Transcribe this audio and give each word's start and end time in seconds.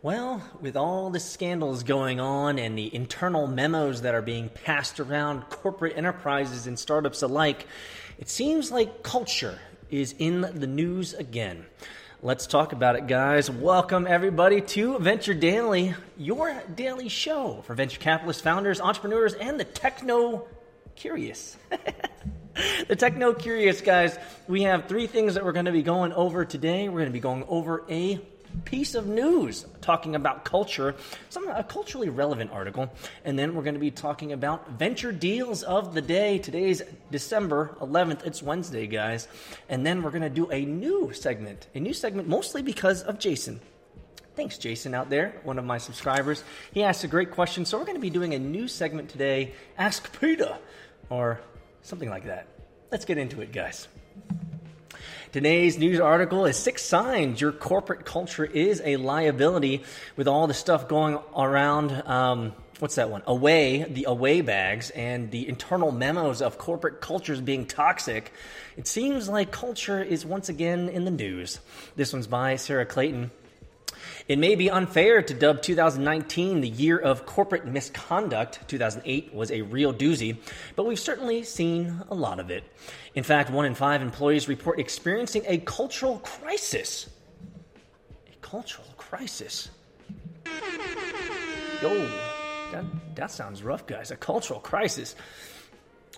Well, 0.00 0.40
with 0.60 0.76
all 0.76 1.10
the 1.10 1.18
scandals 1.18 1.82
going 1.82 2.20
on 2.20 2.60
and 2.60 2.78
the 2.78 2.94
internal 2.94 3.48
memos 3.48 4.02
that 4.02 4.14
are 4.14 4.22
being 4.22 4.48
passed 4.48 5.00
around 5.00 5.50
corporate 5.50 5.96
enterprises 5.96 6.68
and 6.68 6.78
startups 6.78 7.22
alike, 7.22 7.66
it 8.16 8.28
seems 8.28 8.70
like 8.70 9.02
culture 9.02 9.58
is 9.90 10.14
in 10.16 10.42
the 10.42 10.68
news 10.68 11.14
again. 11.14 11.66
Let's 12.22 12.46
talk 12.46 12.72
about 12.72 12.94
it, 12.94 13.08
guys. 13.08 13.50
Welcome, 13.50 14.06
everybody, 14.06 14.60
to 14.60 15.00
Venture 15.00 15.34
Daily, 15.34 15.96
your 16.16 16.62
daily 16.76 17.08
show 17.08 17.64
for 17.66 17.74
venture 17.74 17.98
capitalists, 17.98 18.40
founders, 18.40 18.80
entrepreneurs, 18.80 19.34
and 19.34 19.58
the 19.58 19.64
techno 19.64 20.46
curious. 20.94 21.56
the 22.86 22.94
techno 22.94 23.32
curious, 23.32 23.80
guys. 23.80 24.16
We 24.46 24.62
have 24.62 24.86
three 24.86 25.08
things 25.08 25.34
that 25.34 25.44
we're 25.44 25.50
going 25.50 25.64
to 25.64 25.72
be 25.72 25.82
going 25.82 26.12
over 26.12 26.44
today. 26.44 26.88
We're 26.88 27.00
going 27.00 27.06
to 27.06 27.12
be 27.12 27.18
going 27.18 27.42
over 27.48 27.82
a 27.90 28.20
piece 28.64 28.94
of 28.94 29.06
news 29.06 29.66
talking 29.80 30.14
about 30.14 30.44
culture, 30.44 30.94
some 31.28 31.48
a 31.48 31.64
culturally 31.64 32.08
relevant 32.08 32.50
article, 32.50 32.92
and 33.24 33.38
then 33.38 33.54
we're 33.54 33.62
going 33.62 33.74
to 33.74 33.80
be 33.80 33.90
talking 33.90 34.32
about 34.32 34.70
venture 34.72 35.12
deals 35.12 35.62
of 35.62 35.94
the 35.94 36.02
day. 36.02 36.38
Today's 36.38 36.82
December 37.10 37.76
11th. 37.80 38.26
It's 38.26 38.42
Wednesday, 38.42 38.86
guys, 38.86 39.28
and 39.68 39.86
then 39.86 40.02
we're 40.02 40.10
going 40.10 40.22
to 40.22 40.30
do 40.30 40.50
a 40.50 40.64
new 40.64 41.12
segment, 41.12 41.68
a 41.74 41.80
new 41.80 41.94
segment 41.94 42.28
mostly 42.28 42.62
because 42.62 43.02
of 43.02 43.18
Jason. 43.18 43.60
Thanks, 44.36 44.56
Jason, 44.56 44.94
out 44.94 45.10
there, 45.10 45.40
one 45.42 45.58
of 45.58 45.64
my 45.64 45.78
subscribers. 45.78 46.44
He 46.72 46.84
asked 46.84 47.02
a 47.02 47.08
great 47.08 47.32
question, 47.32 47.64
so 47.64 47.76
we're 47.76 47.84
going 47.84 47.96
to 47.96 48.00
be 48.00 48.10
doing 48.10 48.34
a 48.34 48.38
new 48.38 48.68
segment 48.68 49.08
today. 49.08 49.52
Ask 49.76 50.16
Peter, 50.20 50.58
or 51.10 51.40
something 51.82 52.08
like 52.08 52.26
that. 52.26 52.46
Let's 52.92 53.04
get 53.04 53.18
into 53.18 53.40
it, 53.40 53.52
guys. 53.52 53.88
Today's 55.30 55.76
news 55.76 56.00
article 56.00 56.46
is 56.46 56.56
Six 56.56 56.82
Signs 56.82 57.38
Your 57.38 57.52
Corporate 57.52 58.06
Culture 58.06 58.46
is 58.46 58.80
a 58.82 58.96
Liability. 58.96 59.82
With 60.16 60.26
all 60.26 60.46
the 60.46 60.54
stuff 60.54 60.88
going 60.88 61.18
around, 61.36 61.92
um, 62.08 62.54
what's 62.78 62.94
that 62.94 63.10
one? 63.10 63.22
Away, 63.26 63.82
the 63.82 64.04
away 64.08 64.40
bags, 64.40 64.88
and 64.88 65.30
the 65.30 65.46
internal 65.46 65.92
memos 65.92 66.40
of 66.40 66.56
corporate 66.56 67.02
cultures 67.02 67.42
being 67.42 67.66
toxic, 67.66 68.32
it 68.78 68.86
seems 68.86 69.28
like 69.28 69.50
culture 69.50 70.02
is 70.02 70.24
once 70.24 70.48
again 70.48 70.88
in 70.88 71.04
the 71.04 71.10
news. 71.10 71.60
This 71.94 72.14
one's 72.14 72.26
by 72.26 72.56
Sarah 72.56 72.86
Clayton. 72.86 73.30
It 74.28 74.38
may 74.38 74.56
be 74.56 74.70
unfair 74.70 75.22
to 75.22 75.32
dub 75.32 75.62
2019 75.62 76.60
the 76.60 76.68
year 76.68 76.98
of 76.98 77.24
corporate 77.24 77.64
misconduct. 77.64 78.60
2008 78.68 79.32
was 79.32 79.50
a 79.50 79.62
real 79.62 79.94
doozy, 79.94 80.36
but 80.76 80.84
we've 80.84 81.00
certainly 81.00 81.44
seen 81.44 82.02
a 82.10 82.14
lot 82.14 82.38
of 82.38 82.50
it. 82.50 82.64
In 83.14 83.24
fact, 83.24 83.48
one 83.48 83.64
in 83.64 83.74
five 83.74 84.02
employees 84.02 84.46
report 84.46 84.78
experiencing 84.78 85.44
a 85.46 85.56
cultural 85.56 86.18
crisis. 86.18 87.08
A 88.30 88.36
cultural 88.42 88.88
crisis. 88.98 89.70
Yo, 91.80 91.94
that, 92.72 92.84
that 93.14 93.30
sounds 93.30 93.62
rough, 93.62 93.86
guys. 93.86 94.10
A 94.10 94.16
cultural 94.16 94.60
crisis. 94.60 95.16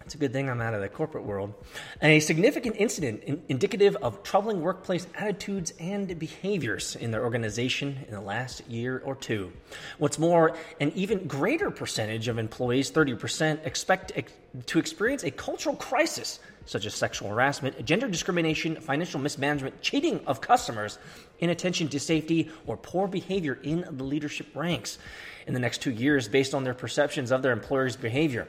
It's 0.05 0.15
a 0.15 0.19
good 0.19 0.33
thing 0.33 0.49
I'm 0.49 0.61
out 0.61 0.75
of 0.75 0.81
the 0.81 0.89
corporate 0.89 1.25
world. 1.25 1.55
And 2.01 2.13
a 2.13 2.21
significant 2.21 2.77
incident 2.79 3.23
in, 3.25 3.43
indicative 3.49 3.97
of 3.97 4.23
troubling 4.23 4.61
workplace 4.63 5.07
attitudes 5.15 5.73
and 5.79 6.19
behaviors 6.19 6.97
in 6.97 7.11
their 7.11 7.25
organization 7.25 8.05
in 8.09 8.15
the 8.15 8.21
last 8.21 8.67
year 8.69 9.03
or 9.05 9.15
two. 9.15 9.53
What's 9.99 10.19
more, 10.19 10.57
an 10.81 10.93
even 10.95 11.27
greater 11.27 11.71
percentage 11.71 12.29
of 12.29 12.39
employees, 12.39 12.91
30%, 12.91 13.67
expect 13.67 14.13
ex- 14.17 14.33
to 14.67 14.79
experience 14.79 15.23
a 15.23 15.31
cultural 15.31 15.77
crisis 15.77 16.41
such 16.67 16.87
as 16.87 16.95
sexual 16.95 17.29
harassment, 17.29 17.85
gender 17.85 18.07
discrimination, 18.07 18.77
financial 18.77 19.21
mismanagement, 19.21 19.81
cheating 19.83 20.21
of 20.27 20.41
customers, 20.41 20.99
inattention 21.41 21.89
to 21.89 22.01
safety, 22.01 22.51
or 22.67 22.77
poor 22.77 23.09
behavior 23.09 23.59
in 23.63 23.85
the 23.91 24.05
leadership 24.05 24.55
ranks 24.55 24.99
in 25.47 25.55
the 25.55 25.61
next 25.61 25.83
two 25.83 25.91
years 25.91 26.29
based 26.29 26.55
on 26.55 26.65
their 26.65 26.75
perceptions 26.75 27.33
of 27.33 27.43
their 27.43 27.53
employer's 27.53 27.97
behavior. 27.97 28.47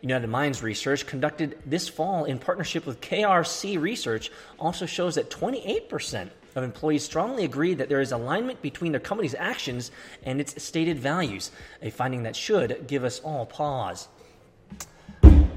United 0.00 0.26
Minds 0.26 0.62
research 0.62 1.06
conducted 1.06 1.58
this 1.64 1.88
fall 1.88 2.24
in 2.24 2.38
partnership 2.38 2.84
with 2.84 3.00
KRC 3.00 3.80
Research 3.80 4.30
also 4.58 4.84
shows 4.84 5.14
that 5.14 5.30
28% 5.30 6.28
of 6.54 6.64
employees 6.64 7.04
strongly 7.04 7.44
agree 7.44 7.74
that 7.74 7.88
there 7.88 8.00
is 8.00 8.12
alignment 8.12 8.60
between 8.60 8.92
their 8.92 9.00
company's 9.00 9.34
actions 9.34 9.90
and 10.24 10.40
its 10.40 10.62
stated 10.62 10.98
values, 10.98 11.50
a 11.80 11.90
finding 11.90 12.24
that 12.24 12.36
should 12.36 12.86
give 12.86 13.04
us 13.04 13.20
all 13.20 13.46
pause. 13.46 14.08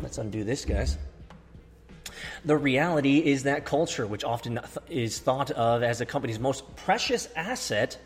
Let's 0.02 0.18
undo 0.18 0.44
this, 0.44 0.64
guys. 0.64 0.98
The 2.44 2.58
reality 2.58 3.20
is 3.20 3.44
that 3.44 3.66
culture, 3.66 4.08
which 4.08 4.24
often 4.24 4.60
is 4.90 5.20
thought 5.20 5.52
of 5.52 5.84
as 5.84 6.02
a 6.02 6.06
company's 6.06 6.40
most 6.40 6.76
precious 6.76 7.28
asset, 7.36 7.98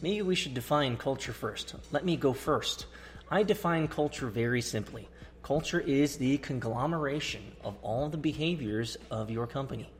maybe 0.00 0.22
we 0.22 0.34
should 0.34 0.54
define 0.54 0.96
culture 0.96 1.32
first. 1.32 1.74
Let 1.90 2.04
me 2.04 2.16
go 2.16 2.32
first. 2.32 2.86
I 3.30 3.42
define 3.42 3.88
culture 3.88 4.28
very 4.28 4.60
simply 4.60 5.08
culture 5.42 5.80
is 5.80 6.16
the 6.16 6.38
conglomeration 6.38 7.42
of 7.64 7.76
all 7.82 8.08
the 8.08 8.16
behaviors 8.16 8.96
of 9.10 9.30
your 9.30 9.46
company. 9.46 9.90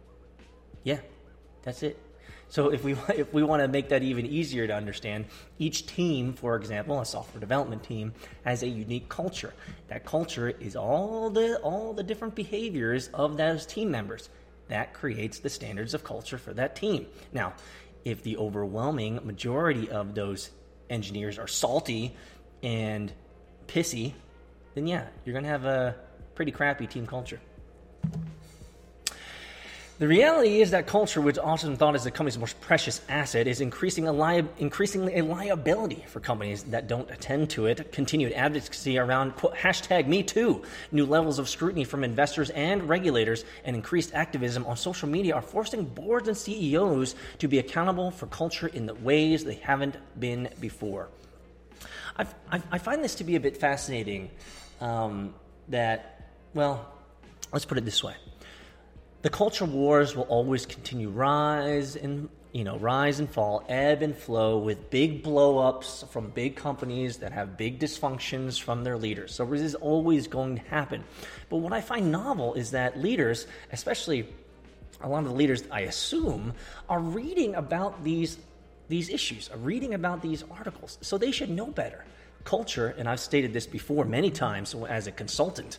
Yeah, 0.85 1.01
that's 1.63 1.83
it. 1.83 1.99
So 2.49 2.71
if 2.71 2.85
we 2.85 2.93
if 3.09 3.33
we 3.33 3.43
want 3.43 3.63
to 3.63 3.69
make 3.69 3.89
that 3.89 4.03
even 4.03 4.27
easier 4.27 4.67
to 4.67 4.75
understand, 4.75 5.27
each 5.59 5.87
team, 5.87 6.33
for 6.35 6.57
example, 6.57 7.01
a 7.01 7.07
software 7.07 7.41
development 7.41 7.83
team, 7.83 8.13
has 8.45 8.63
a 8.63 8.69
unique 8.69 9.09
culture. 9.09 9.55
That 9.89 10.05
culture 10.05 10.51
is 10.51 10.77
all 10.77 11.31
the 11.31 11.57
all 11.59 11.93
the 11.93 12.03
different 12.03 12.35
behaviors 12.35 13.09
of 13.09 13.37
those 13.37 13.67
team 13.67 13.91
members. 13.91 14.29
That 14.69 14.95
creates 14.95 15.39
the 15.39 15.51
standards 15.51 15.95
of 15.95 16.05
culture 16.05 16.39
for 16.39 16.55
that 16.55 16.77
team. 16.77 17.07
Now, 17.33 17.55
if 18.05 18.23
the 18.23 18.37
overwhelming 18.37 19.21
majority 19.25 19.91
of 19.91 20.15
those 20.15 20.51
engineers 20.91 21.39
are 21.39 21.49
salty 21.49 22.15
and 22.63 23.13
pissy, 23.67 24.13
then 24.75 24.87
yeah, 24.87 25.07
you're 25.25 25.33
going 25.33 25.45
to 25.45 25.51
have 25.51 25.65
a 25.65 25.97
pretty 26.35 26.53
crappy 26.53 26.87
team 26.87 27.07
culture. 27.07 27.41
The 30.03 30.09
reality 30.09 30.61
is 30.61 30.73
that 30.73 30.89
culture, 30.89 31.21
which 31.21 31.39
often 31.39 31.77
thought 31.77 31.95
as 31.95 32.03
the 32.03 32.11
company's 32.11 32.37
most 32.37 32.61
precious 32.61 33.01
asset, 33.09 33.47
is 33.47 33.61
increasing 33.61 34.09
a 34.09 34.13
li- 34.13 34.43
increasingly 34.59 35.17
a 35.17 35.25
liability 35.25 36.05
for 36.09 36.19
companies 36.19 36.65
that 36.65 36.89
don't 36.89 37.09
attend 37.09 37.51
to 37.51 37.67
it. 37.67 37.93
Continued 37.93 38.33
advocacy 38.33 38.99
around 38.99 39.37
quote, 39.37 39.55
hashtag 39.55 40.09
Me 40.09 40.25
Too, 40.25 40.65
new 40.91 41.07
levels 41.07 41.39
of 41.39 41.49
scrutiny 41.49 41.85
from 41.85 42.03
investors 42.03 42.51
and 42.51 42.89
regulators, 42.89 43.45
and 43.65 43.77
increased 43.77 44.13
activism 44.13 44.67
on 44.67 44.77
social 44.77 45.09
media 45.09 45.37
are 45.37 45.41
forcing 45.41 45.85
boards 45.85 46.27
and 46.27 46.37
CEOs 46.37 47.15
to 47.39 47.47
be 47.47 47.61
accountable 47.61 48.11
for 48.11 48.27
culture 48.27 48.67
in 48.67 48.87
the 48.87 48.95
ways 48.95 49.45
they 49.45 49.55
haven't 49.55 49.97
been 50.19 50.49
before. 50.59 51.11
I've, 52.17 52.35
I've, 52.51 52.67
i 52.73 52.79
find 52.79 53.05
this 53.05 53.15
to 53.15 53.25
be 53.25 53.37
a 53.37 53.41
bit 53.41 53.57
fascinating 53.57 54.33
um, 54.81 55.33
that, 55.69 56.33
well, 56.55 56.93
let's 57.53 57.65
put 57.65 57.79
it 57.79 57.85
this 57.85 58.03
way 58.03 58.17
the 59.23 59.31
culture 59.31 59.65
wars 59.65 60.17
will 60.17 60.25
always 60.25 60.67
continue 60.67 61.09
rise 61.09 61.95
and 61.95 62.29
you 62.53 62.65
know 62.65 62.77
rise 62.79 63.21
and 63.21 63.31
fall 63.31 63.65
ebb 63.69 64.03
and 64.03 64.17
flow 64.17 64.59
with 64.59 64.91
big 64.91 65.23
blowups 65.23 66.09
from 66.09 66.29
big 66.31 66.57
companies 66.57 67.19
that 67.19 67.33
have 67.33 67.57
big 67.57 67.79
dysfunctions 67.79 68.61
from 68.61 68.83
their 68.85 68.99
leaders. 68.99 69.33
So 69.33 69.47
this 69.47 69.63
is 69.63 69.77
always 69.77 70.27
going 70.27 70.57
to 70.57 70.63
happen. 70.63 71.05
But 71.49 71.59
what 71.59 71.73
i 71.73 71.81
find 71.81 72.11
novel 72.11 72.55
is 72.55 72.73
that 72.73 73.01
leaders 73.01 73.47
especially 73.71 74.29
a 75.01 75.09
lot 75.09 75.21
of 75.21 75.31
the 75.31 75.35
leaders 75.35 75.65
i 75.71 75.81
assume 75.83 76.53
are 76.89 77.01
reading 77.01 77.55
about 77.55 78.03
these 78.05 78.39
these 78.89 79.09
issues 79.09 79.49
are 79.51 79.59
reading 79.59 79.95
about 79.95 80.21
these 80.21 80.45
articles. 80.51 80.99
So 81.01 81.17
they 81.17 81.31
should 81.31 81.49
know 81.49 81.67
better. 81.67 82.05
Culture 82.43 82.93
and 82.99 83.09
i've 83.09 83.21
stated 83.21 83.53
this 83.53 83.69
before 83.69 84.05
many 84.05 84.33
times 84.33 84.75
as 84.89 85.07
a 85.07 85.13
consultant 85.13 85.79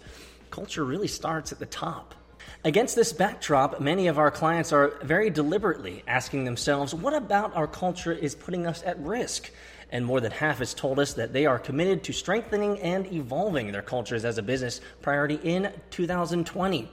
culture 0.50 0.86
really 0.86 1.10
starts 1.10 1.52
at 1.52 1.60
the 1.60 1.66
top 1.66 2.16
Against 2.64 2.96
this 2.96 3.12
backdrop, 3.12 3.82
many 3.82 4.08
of 4.08 4.18
our 4.18 4.32
clients 4.32 4.72
are 4.72 4.94
very 5.04 5.30
deliberately 5.30 6.04
asking 6.08 6.46
themselves, 6.46 6.94
what 6.94 7.14
about 7.14 7.56
our 7.56 7.68
culture 7.68 8.14
is 8.14 8.36
putting 8.36 8.68
us 8.68 8.84
at 8.86 9.00
risk? 9.00 9.52
and 9.94 10.04
more 10.04 10.20
than 10.20 10.32
half 10.32 10.58
has 10.58 10.74
told 10.74 11.00
us 11.00 11.14
that 11.14 11.34
they 11.34 11.46
are 11.46 11.60
committed 11.60 12.04
to 12.04 12.12
strengthening 12.12 12.80
and 12.80 13.06
evolving 13.14 13.72
their 13.72 13.84
cultures 13.84 14.26
as 14.26 14.40
a 14.40 14.42
business 14.42 14.82
priority 15.04 15.40
in 15.44 15.72
2020. 15.92 16.90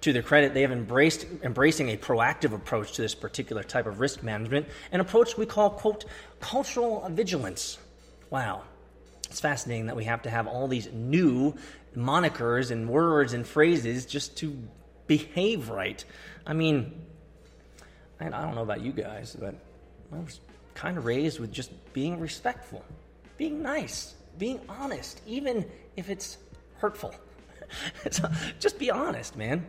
To 0.00 0.12
their 0.14 0.22
credit, 0.22 0.54
they 0.54 0.62
have 0.62 0.72
embraced 0.72 1.26
embracing 1.42 1.90
a 1.90 1.98
proactive 1.98 2.54
approach 2.54 2.92
to 2.92 3.02
this 3.02 3.14
particular 3.14 3.62
type 3.62 3.86
of 3.86 4.00
risk 4.00 4.22
management, 4.22 4.66
an 4.92 5.00
approach 5.00 5.36
we 5.36 5.44
call 5.44 5.70
quote 5.70 6.06
cultural 6.40 7.06
vigilance. 7.10 7.78
Wow. 8.30 8.62
It's 9.28 9.40
fascinating 9.40 9.86
that 9.86 9.96
we 9.96 10.04
have 10.04 10.22
to 10.22 10.30
have 10.30 10.46
all 10.46 10.68
these 10.68 10.88
new 10.90 11.54
monikers 11.94 12.70
and 12.70 12.88
words 12.88 13.34
and 13.34 13.46
phrases 13.46 14.06
just 14.06 14.38
to 14.38 14.56
behave 15.08 15.70
right. 15.70 16.04
I 16.46 16.52
mean, 16.52 16.92
I 18.20 18.28
don't 18.28 18.54
know 18.54 18.62
about 18.62 18.80
you 18.82 18.92
guys, 18.92 19.36
but 19.38 19.54
I 20.12 20.18
was 20.18 20.40
kind 20.74 20.96
of 20.96 21.04
raised 21.04 21.40
with 21.40 21.50
just 21.50 21.70
being 21.92 22.20
respectful, 22.20 22.84
being 23.36 23.62
nice, 23.62 24.14
being 24.38 24.60
honest, 24.68 25.20
even 25.26 25.68
if 25.96 26.08
it's 26.08 26.38
hurtful. 26.76 27.12
so 28.10 28.30
just 28.60 28.78
be 28.78 28.90
honest, 28.90 29.36
man. 29.36 29.66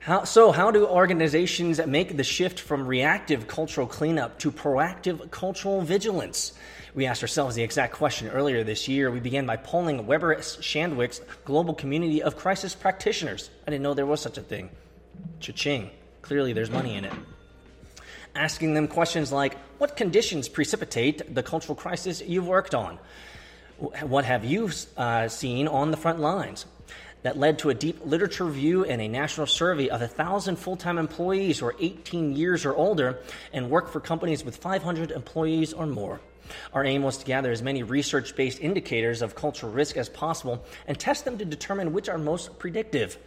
How, 0.00 0.24
so, 0.24 0.50
how 0.50 0.70
do 0.70 0.86
organizations 0.86 1.78
make 1.86 2.16
the 2.16 2.24
shift 2.24 2.58
from 2.58 2.86
reactive 2.86 3.46
cultural 3.46 3.86
cleanup 3.86 4.38
to 4.38 4.50
proactive 4.50 5.30
cultural 5.30 5.82
vigilance? 5.82 6.54
We 6.94 7.04
asked 7.04 7.22
ourselves 7.22 7.54
the 7.54 7.62
exact 7.62 7.92
question 7.92 8.28
earlier 8.28 8.64
this 8.64 8.88
year. 8.88 9.10
We 9.10 9.20
began 9.20 9.44
by 9.44 9.56
polling 9.56 10.06
Weber 10.06 10.36
Shandwick's 10.36 11.20
global 11.44 11.74
community 11.74 12.22
of 12.22 12.38
crisis 12.38 12.74
practitioners. 12.74 13.50
I 13.66 13.70
didn't 13.70 13.82
know 13.82 13.92
there 13.92 14.06
was 14.06 14.22
such 14.22 14.38
a 14.38 14.40
thing. 14.40 14.70
Cha-ching. 15.40 15.90
Clearly, 16.22 16.54
there's 16.54 16.70
money 16.70 16.96
in 16.96 17.04
it. 17.04 17.12
Asking 18.34 18.72
them 18.72 18.88
questions 18.88 19.30
like 19.30 19.58
What 19.76 19.98
conditions 19.98 20.48
precipitate 20.48 21.34
the 21.34 21.42
cultural 21.42 21.76
crisis 21.76 22.22
you've 22.22 22.48
worked 22.48 22.74
on? 22.74 22.98
What 23.76 24.24
have 24.24 24.46
you 24.46 24.70
uh, 24.96 25.28
seen 25.28 25.68
on 25.68 25.90
the 25.90 25.98
front 25.98 26.20
lines? 26.20 26.64
That 27.22 27.38
led 27.38 27.58
to 27.60 27.70
a 27.70 27.74
deep 27.74 28.00
literature 28.04 28.44
review 28.44 28.84
and 28.84 29.00
a 29.00 29.08
national 29.08 29.46
survey 29.46 29.88
of 29.88 30.00
1,000 30.00 30.56
full 30.56 30.76
time 30.76 30.98
employees 30.98 31.58
who 31.58 31.66
are 31.66 31.76
18 31.78 32.34
years 32.34 32.64
or 32.64 32.74
older 32.74 33.20
and 33.52 33.70
work 33.70 33.88
for 33.90 34.00
companies 34.00 34.44
with 34.44 34.56
500 34.56 35.10
employees 35.10 35.72
or 35.72 35.86
more. 35.86 36.20
Our 36.72 36.84
aim 36.84 37.02
was 37.02 37.18
to 37.18 37.24
gather 37.24 37.52
as 37.52 37.62
many 37.62 37.82
research 37.82 38.34
based 38.34 38.60
indicators 38.60 39.22
of 39.22 39.34
cultural 39.34 39.72
risk 39.72 39.96
as 39.96 40.08
possible 40.08 40.64
and 40.86 40.98
test 40.98 41.24
them 41.24 41.38
to 41.38 41.44
determine 41.44 41.92
which 41.92 42.08
are 42.08 42.18
most 42.18 42.58
predictive. 42.58 43.18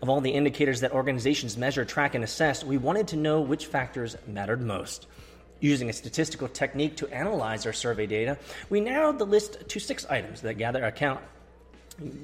Of 0.00 0.08
all 0.08 0.20
the 0.20 0.30
indicators 0.30 0.80
that 0.80 0.92
organizations 0.92 1.56
measure, 1.56 1.84
track, 1.84 2.14
and 2.14 2.24
assess, 2.24 2.64
we 2.64 2.78
wanted 2.78 3.08
to 3.08 3.16
know 3.16 3.40
which 3.40 3.66
factors 3.66 4.16
mattered 4.26 4.60
most. 4.60 5.06
Using 5.60 5.88
a 5.88 5.92
statistical 5.92 6.48
technique 6.48 6.96
to 6.96 7.08
analyze 7.14 7.66
our 7.66 7.72
survey 7.72 8.06
data, 8.06 8.36
we 8.68 8.80
narrowed 8.80 9.18
the 9.18 9.26
list 9.26 9.68
to 9.68 9.78
six 9.78 10.04
items 10.06 10.40
that 10.40 10.58
gather 10.58 10.84
account 10.84 11.20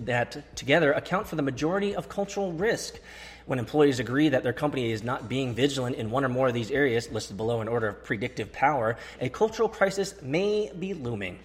that 0.05 0.57
together 0.57 0.93
account 0.93 1.27
for 1.27 1.37
the 1.37 1.43
majority 1.43 1.95
of 1.95 2.09
cultural 2.09 2.53
risk. 2.53 2.99
When 3.47 3.59
employees 3.59 3.99
agree 3.99 4.29
that 4.29 4.43
their 4.43 4.53
company 4.53 4.93
is 4.93 5.03
not 5.03 5.29
being 5.29 5.55
vigilant 5.55 5.97
in 5.97 6.11
one 6.11 6.25
or 6.25 6.29
more 6.29 6.49
of 6.49 6.55
these 6.55 6.71
areas 6.71 7.11
listed 7.11 7.37
below 7.37 7.63
in 7.63 7.69
order 7.69 7.89
of 7.89 8.05
predictive 8.05 8.53
power, 8.53 8.97
a 9.21 9.29
cultural 9.31 9.69
crisis 9.69 10.15
may 10.21 10.71
be 10.79 10.93
looming. 10.93 11.39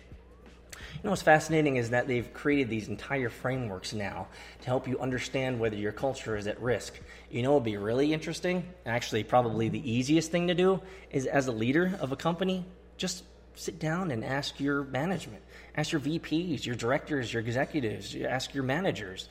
You 1.03 1.07
know 1.07 1.09
what's 1.11 1.21
fascinating 1.21 1.77
is 1.77 1.89
that 1.89 2.07
they've 2.07 2.33
created 2.33 2.69
these 2.69 2.87
entire 2.87 3.29
frameworks 3.29 3.93
now 3.93 4.27
to 4.61 4.67
help 4.67 4.87
you 4.87 4.99
understand 4.99 5.59
whether 5.59 5.75
your 5.75 5.91
culture 5.91 6.37
is 6.37 6.47
at 6.47 6.61
risk. 6.61 6.99
You 7.29 7.41
know 7.41 7.51
what 7.51 7.63
would 7.63 7.71
be 7.71 7.77
really 7.77 8.13
interesting? 8.13 8.65
Actually, 8.85 9.23
probably 9.23 9.69
the 9.69 9.91
easiest 9.91 10.31
thing 10.31 10.47
to 10.47 10.53
do 10.53 10.81
is 11.11 11.25
as 11.25 11.47
a 11.47 11.51
leader 11.51 11.97
of 11.99 12.11
a 12.11 12.15
company, 12.15 12.65
just 12.97 13.23
sit 13.55 13.79
down 13.79 14.11
and 14.11 14.23
ask 14.23 14.59
your 14.59 14.83
management, 14.85 15.43
ask 15.75 15.91
your 15.91 16.01
VPs, 16.01 16.65
your 16.65 16.75
directors, 16.75 17.33
your 17.33 17.41
executives, 17.41 18.15
ask 18.15 18.53
your 18.53 18.63
managers. 18.63 19.29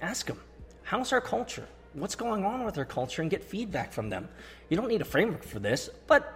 Ask 0.00 0.26
them, 0.26 0.40
how's 0.82 1.12
our 1.12 1.20
culture? 1.20 1.66
What's 1.94 2.14
going 2.14 2.44
on 2.44 2.64
with 2.64 2.78
our 2.78 2.84
culture? 2.84 3.22
And 3.22 3.30
get 3.30 3.44
feedback 3.44 3.92
from 3.92 4.08
them. 4.08 4.28
You 4.68 4.76
don't 4.76 4.88
need 4.88 5.00
a 5.00 5.06
framework 5.06 5.44
for 5.44 5.58
this, 5.58 5.90
but 6.06 6.32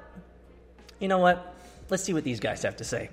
you 0.98 1.08
know 1.08 1.18
what? 1.18 1.54
Let's 1.88 2.02
see 2.02 2.12
what 2.12 2.24
these 2.24 2.40
guys 2.40 2.62
have 2.62 2.76
to 2.76 2.84
say. 2.84 3.10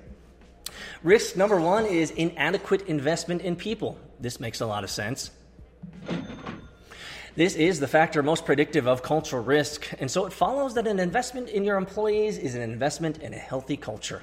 Risk 1.03 1.35
number 1.35 1.59
one 1.59 1.85
is 1.85 2.11
inadequate 2.11 2.83
investment 2.87 3.41
in 3.41 3.55
people. 3.55 3.97
This 4.19 4.39
makes 4.39 4.61
a 4.61 4.65
lot 4.65 4.83
of 4.83 4.89
sense. 4.89 5.31
This 7.35 7.55
is 7.55 7.79
the 7.79 7.87
factor 7.87 8.21
most 8.21 8.45
predictive 8.45 8.87
of 8.87 9.01
cultural 9.01 9.43
risk, 9.43 9.91
and 9.99 10.11
so 10.11 10.27
it 10.27 10.33
follows 10.33 10.75
that 10.75 10.85
an 10.85 10.99
investment 10.99 11.49
in 11.49 11.63
your 11.63 11.77
employees 11.77 12.37
is 12.37 12.53
an 12.53 12.61
investment 12.61 13.23
in 13.23 13.33
a 13.33 13.37
healthy 13.37 13.75
culture 13.75 14.21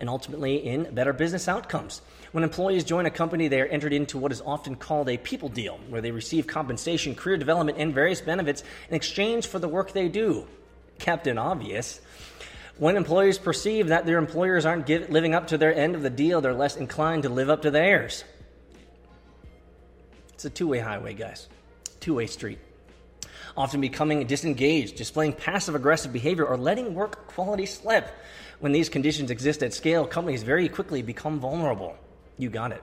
and 0.00 0.08
ultimately 0.08 0.64
in 0.66 0.94
better 0.94 1.12
business 1.12 1.48
outcomes. 1.48 2.00
When 2.32 2.44
employees 2.44 2.84
join 2.84 3.04
a 3.04 3.10
company, 3.10 3.48
they 3.48 3.60
are 3.60 3.66
entered 3.66 3.92
into 3.92 4.16
what 4.16 4.32
is 4.32 4.40
often 4.40 4.74
called 4.74 5.10
a 5.10 5.18
people 5.18 5.50
deal, 5.50 5.78
where 5.90 6.00
they 6.00 6.12
receive 6.12 6.46
compensation, 6.46 7.14
career 7.14 7.36
development, 7.36 7.76
and 7.76 7.92
various 7.92 8.22
benefits 8.22 8.64
in 8.88 8.94
exchange 8.94 9.48
for 9.48 9.58
the 9.58 9.68
work 9.68 9.92
they 9.92 10.08
do. 10.08 10.46
Captain 10.98 11.36
Obvious. 11.36 12.00
When 12.78 12.96
employees 12.96 13.36
perceive 13.36 13.88
that 13.88 14.06
their 14.06 14.16
employers 14.16 14.64
aren't 14.64 14.86
give, 14.86 15.10
living 15.10 15.34
up 15.34 15.48
to 15.48 15.58
their 15.58 15.74
end 15.74 15.94
of 15.94 16.00
the 16.00 16.08
deal, 16.08 16.40
they're 16.40 16.54
less 16.54 16.78
inclined 16.78 17.24
to 17.24 17.28
live 17.28 17.50
up 17.50 17.62
to 17.62 17.70
theirs. 17.70 18.24
It's 20.32 20.46
a 20.46 20.50
two 20.50 20.68
way 20.68 20.78
highway, 20.78 21.12
guys 21.12 21.48
two 22.06 22.14
way 22.14 22.26
street. 22.28 22.60
Often 23.56 23.80
becoming 23.80 24.24
disengaged, 24.28 24.94
displaying 24.94 25.32
passive 25.32 25.74
aggressive 25.74 26.12
behavior, 26.12 26.46
or 26.46 26.56
letting 26.56 26.94
work 26.94 27.26
quality 27.26 27.66
slip. 27.66 28.08
When 28.60 28.70
these 28.70 28.88
conditions 28.88 29.32
exist 29.32 29.60
at 29.64 29.74
scale, 29.74 30.06
companies 30.06 30.44
very 30.44 30.68
quickly 30.68 31.02
become 31.02 31.40
vulnerable. 31.40 31.96
You 32.38 32.48
got 32.48 32.70
it. 32.70 32.82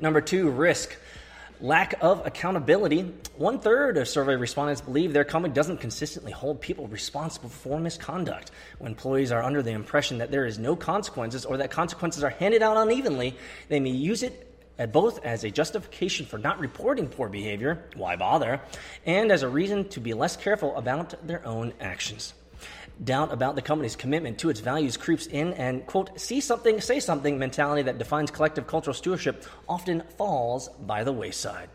Number 0.00 0.20
two, 0.20 0.50
risk. 0.50 0.96
Lack 1.60 2.02
of 2.02 2.26
accountability. 2.26 3.02
One 3.36 3.60
third 3.60 3.96
of 3.96 4.08
survey 4.08 4.34
respondents 4.34 4.80
believe 4.80 5.12
their 5.12 5.24
company 5.24 5.54
doesn't 5.54 5.78
consistently 5.78 6.32
hold 6.32 6.60
people 6.60 6.88
responsible 6.88 7.48
for 7.48 7.78
misconduct. 7.78 8.50
When 8.78 8.90
employees 8.90 9.30
are 9.30 9.44
under 9.44 9.62
the 9.62 9.70
impression 9.70 10.18
that 10.18 10.32
there 10.32 10.46
is 10.46 10.58
no 10.58 10.74
consequences 10.74 11.44
or 11.44 11.58
that 11.58 11.70
consequences 11.70 12.24
are 12.24 12.30
handed 12.30 12.60
out 12.60 12.76
unevenly, 12.76 13.36
they 13.68 13.78
may 13.78 13.90
use 13.90 14.24
it 14.24 14.55
both 14.92 15.24
as 15.24 15.44
a 15.44 15.50
justification 15.50 16.26
for 16.26 16.38
not 16.38 16.60
reporting 16.60 17.08
poor 17.08 17.28
behavior, 17.28 17.84
why 17.94 18.16
bother, 18.16 18.60
and 19.06 19.32
as 19.32 19.42
a 19.42 19.48
reason 19.48 19.88
to 19.88 20.00
be 20.00 20.12
less 20.12 20.36
careful 20.36 20.76
about 20.76 21.26
their 21.26 21.46
own 21.46 21.72
actions. 21.80 22.34
Doubt 23.02 23.32
about 23.32 23.56
the 23.56 23.62
company's 23.62 23.96
commitment 23.96 24.38
to 24.38 24.48
its 24.48 24.60
values 24.60 24.96
creeps 24.96 25.26
in, 25.26 25.52
and, 25.54 25.86
quote, 25.86 26.18
see 26.18 26.40
something, 26.40 26.80
say 26.80 26.98
something 26.98 27.38
mentality 27.38 27.82
that 27.82 27.98
defines 27.98 28.30
collective 28.30 28.66
cultural 28.66 28.94
stewardship 28.94 29.44
often 29.68 30.02
falls 30.16 30.68
by 30.68 31.04
the 31.04 31.12
wayside. 31.12 31.68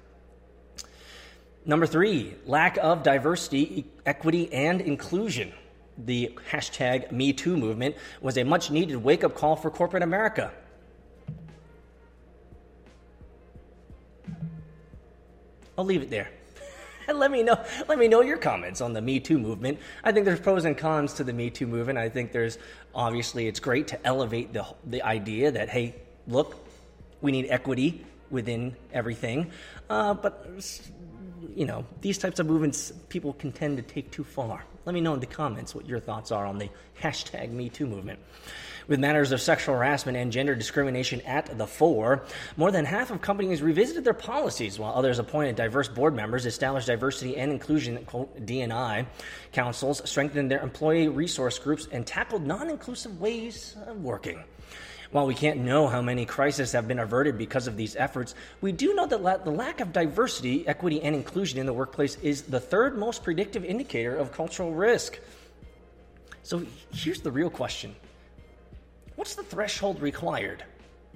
Number 1.63 1.85
three, 1.85 2.33
lack 2.47 2.77
of 2.77 3.03
diversity, 3.03 3.85
equity, 4.03 4.51
and 4.51 4.81
inclusion. 4.81 5.53
The 5.95 6.35
hashtag 6.49 7.11
MeToo 7.11 7.55
movement 7.55 7.97
was 8.19 8.37
a 8.37 8.43
much 8.43 8.71
needed 8.71 8.97
wake 8.97 9.23
up 9.23 9.35
call 9.35 9.55
for 9.55 9.69
corporate 9.69 10.01
America. 10.01 10.51
I'll 15.81 15.87
leave 15.87 16.03
it 16.03 16.11
there. 16.11 16.29
and 17.07 17.17
let 17.23 17.31
me 17.31 17.41
know 17.41 17.59
let 17.87 17.97
me 17.97 18.07
know 18.07 18.21
your 18.21 18.37
comments 18.37 18.81
on 18.81 18.93
the 18.93 19.01
Me 19.01 19.19
Too 19.19 19.39
movement. 19.39 19.79
I 20.03 20.11
think 20.11 20.25
there's 20.27 20.39
pros 20.39 20.63
and 20.63 20.77
cons 20.77 21.13
to 21.13 21.23
the 21.23 21.33
Me 21.33 21.49
Too 21.49 21.65
movement. 21.65 21.97
I 21.97 22.07
think 22.07 22.31
there's 22.31 22.59
obviously 22.93 23.47
it's 23.47 23.59
great 23.59 23.87
to 23.87 24.05
elevate 24.05 24.53
the 24.53 24.63
the 24.85 25.01
idea 25.01 25.49
that 25.49 25.69
hey, 25.69 25.95
look, 26.27 26.63
we 27.19 27.31
need 27.31 27.47
equity 27.49 28.05
within 28.29 28.75
everything. 28.93 29.49
Uh, 29.89 30.13
but 30.13 30.47
you 31.55 31.65
know, 31.65 31.83
these 32.01 32.19
types 32.19 32.37
of 32.37 32.45
movements 32.45 32.93
people 33.09 33.33
can 33.33 33.51
tend 33.51 33.77
to 33.77 33.83
take 33.83 34.11
too 34.11 34.23
far. 34.23 34.63
Let 34.85 34.93
me 34.93 35.01
know 35.01 35.13
in 35.13 35.19
the 35.19 35.27
comments 35.27 35.75
what 35.75 35.87
your 35.87 35.99
thoughts 35.99 36.31
are 36.31 36.45
on 36.45 36.57
the 36.57 36.69
hashtag 37.01 37.51
Me 37.51 37.69
Too 37.69 37.85
movement. 37.85 38.19
With 38.87 38.99
matters 38.99 39.31
of 39.31 39.39
sexual 39.39 39.75
harassment 39.75 40.17
and 40.17 40.31
gender 40.31 40.55
discrimination 40.55 41.21
at 41.21 41.55
the 41.57 41.67
fore, 41.67 42.23
more 42.57 42.71
than 42.71 42.83
half 42.83 43.11
of 43.11 43.21
companies 43.21 43.61
revisited 43.61 44.03
their 44.03 44.13
policies, 44.15 44.79
while 44.79 44.93
others 44.93 45.19
appointed 45.19 45.55
diverse 45.55 45.87
board 45.87 46.15
members, 46.15 46.47
established 46.47 46.87
diversity 46.87 47.37
and 47.37 47.51
inclusion 47.51 48.03
quote, 48.05 48.43
DNI 48.43 49.05
councils, 49.51 50.01
strengthened 50.09 50.49
their 50.49 50.61
employee 50.61 51.07
resource 51.07 51.59
groups, 51.59 51.87
and 51.91 52.05
tackled 52.07 52.45
non-inclusive 52.45 53.21
ways 53.21 53.77
of 53.85 54.03
working. 54.03 54.43
While 55.11 55.27
we 55.27 55.35
can't 55.35 55.59
know 55.59 55.87
how 55.87 56.01
many 56.01 56.25
crises 56.25 56.71
have 56.71 56.87
been 56.87 56.99
averted 56.99 57.37
because 57.37 57.67
of 57.67 57.75
these 57.75 57.97
efforts, 57.97 58.33
we 58.61 58.71
do 58.71 58.93
know 58.93 59.05
that 59.07 59.21
la- 59.21 59.37
the 59.37 59.51
lack 59.51 59.81
of 59.81 59.91
diversity, 59.91 60.65
equity, 60.65 61.01
and 61.01 61.13
inclusion 61.13 61.59
in 61.59 61.65
the 61.65 61.73
workplace 61.73 62.15
is 62.21 62.43
the 62.43 62.61
third 62.61 62.97
most 62.97 63.23
predictive 63.23 63.65
indicator 63.65 64.15
of 64.15 64.31
cultural 64.31 64.73
risk. 64.73 65.19
So 66.43 66.65
here's 66.93 67.21
the 67.21 67.31
real 67.31 67.49
question 67.49 67.95
what's 69.15 69.35
the 69.35 69.43
threshold 69.43 70.01
required 70.01 70.63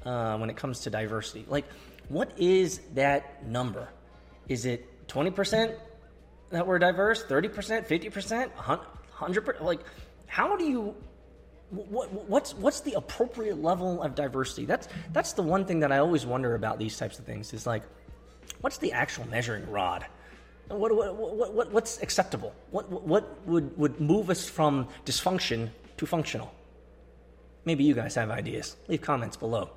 uh, 0.06 0.38
when 0.38 0.50
it 0.50 0.58
comes 0.58 0.82
to 0.82 0.90
diversity? 0.90 1.46
Like, 1.48 1.66
what 2.10 2.32
is 2.38 2.80
that 2.94 3.48
number? 3.48 3.88
Is 4.48 4.66
it 4.66 5.08
20% 5.08 5.74
that 6.52 6.68
we're 6.68 6.80
diverse, 6.80 7.24
30%, 7.24 7.88
50%, 7.88 8.52
100%? 9.14 9.62
Like, 9.62 9.80
how 10.28 10.56
do 10.58 10.66
you 10.66 10.96
what, 11.76 12.12
what's 12.30 12.54
what's 12.56 12.82
the 12.82 12.94
appropriate 12.94 13.62
level 13.62 14.02
of 14.02 14.16
diversity? 14.16 14.66
That's 14.66 14.88
that's 15.14 15.34
the 15.34 15.44
one 15.44 15.66
thing 15.66 15.80
that 15.82 15.92
I 15.92 16.00
always 16.00 16.26
wonder 16.26 16.56
about 16.56 16.80
these 16.80 16.98
types 16.98 17.20
of 17.20 17.26
things. 17.26 17.54
Is 17.54 17.68
like, 17.68 17.84
what's 18.62 18.78
the 18.78 18.92
actual 18.92 19.28
measuring 19.28 19.70
rod? 19.70 20.06
What, 20.68 20.96
what, 20.96 21.16
what, 21.16 21.54
what 21.54 21.72
what's 21.72 22.02
acceptable? 22.02 22.54
What, 22.72 22.90
what 22.90 23.46
would, 23.46 23.78
would 23.78 24.00
move 24.00 24.30
us 24.30 24.50
from 24.50 24.88
dysfunction 25.06 25.70
to 25.98 26.06
functional? 26.06 26.52
Maybe 27.66 27.84
you 27.84 27.94
guys 27.94 28.16
have 28.16 28.32
ideas. 28.32 28.76
Leave 28.88 29.02
comments 29.02 29.38
below. 29.38 29.70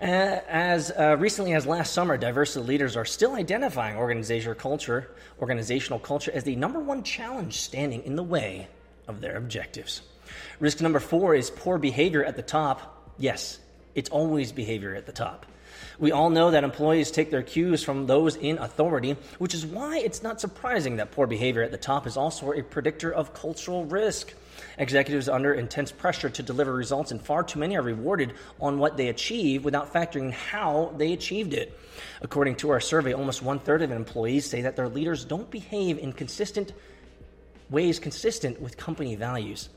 As 0.00 0.92
uh, 0.92 1.16
recently 1.18 1.54
as 1.54 1.66
last 1.66 1.92
summer, 1.92 2.16
diversity 2.16 2.64
leaders 2.64 2.96
are 2.96 3.04
still 3.04 3.34
identifying 3.34 3.96
organizational 3.96 4.54
culture, 4.54 5.10
organizational 5.40 5.98
culture 5.98 6.30
as 6.32 6.44
the 6.44 6.54
number 6.54 6.78
one 6.78 7.02
challenge 7.02 7.60
standing 7.60 8.04
in 8.04 8.14
the 8.14 8.22
way 8.22 8.68
of 9.08 9.20
their 9.20 9.36
objectives. 9.36 10.02
Risk 10.60 10.80
number 10.80 11.00
four 11.00 11.34
is 11.34 11.50
poor 11.50 11.78
behavior 11.78 12.24
at 12.24 12.36
the 12.36 12.42
top. 12.42 13.12
Yes, 13.18 13.58
it's 13.94 14.10
always 14.10 14.52
behavior 14.52 14.94
at 14.94 15.06
the 15.06 15.12
top. 15.12 15.46
We 15.98 16.12
all 16.12 16.30
know 16.30 16.50
that 16.52 16.64
employees 16.64 17.10
take 17.10 17.30
their 17.30 17.42
cues 17.42 17.82
from 17.82 18.06
those 18.06 18.36
in 18.36 18.58
authority, 18.58 19.16
which 19.38 19.54
is 19.54 19.66
why 19.66 19.98
it's 19.98 20.22
not 20.22 20.40
surprising 20.40 20.96
that 20.96 21.10
poor 21.10 21.26
behavior 21.26 21.62
at 21.62 21.70
the 21.70 21.76
top 21.76 22.06
is 22.06 22.16
also 22.16 22.52
a 22.52 22.62
predictor 22.62 23.12
of 23.12 23.34
cultural 23.34 23.84
risk. 23.84 24.32
Executives 24.76 25.28
under 25.28 25.54
intense 25.54 25.92
pressure 25.92 26.30
to 26.30 26.42
deliver 26.42 26.72
results, 26.72 27.10
and 27.10 27.20
far 27.20 27.42
too 27.42 27.58
many 27.58 27.76
are 27.76 27.82
rewarded 27.82 28.32
on 28.60 28.78
what 28.78 28.96
they 28.96 29.08
achieve 29.08 29.64
without 29.64 29.92
factoring 29.92 30.32
how 30.32 30.94
they 30.96 31.12
achieved 31.12 31.52
it. 31.52 31.78
According 32.22 32.56
to 32.56 32.70
our 32.70 32.80
survey, 32.80 33.12
almost 33.12 33.42
one 33.42 33.58
third 33.58 33.82
of 33.82 33.90
employees 33.90 34.46
say 34.46 34.62
that 34.62 34.76
their 34.76 34.88
leaders 34.88 35.24
don't 35.24 35.50
behave 35.50 35.98
in 35.98 36.12
consistent 36.12 36.72
ways 37.70 37.98
consistent 37.98 38.60
with 38.60 38.76
company 38.76 39.14
values. 39.14 39.68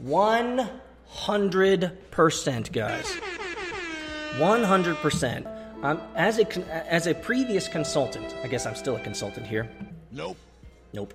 100%, 0.00 2.72
guys. 2.72 3.16
100%. 4.36 5.84
Um, 5.84 6.00
as, 6.14 6.38
a, 6.38 6.92
as 6.92 7.08
a 7.08 7.14
previous 7.14 7.68
consultant, 7.68 8.34
I 8.42 8.46
guess 8.46 8.66
I'm 8.66 8.76
still 8.76 8.96
a 8.96 9.00
consultant 9.00 9.46
here. 9.46 9.68
Nope. 10.10 10.36
Nope. 10.92 11.14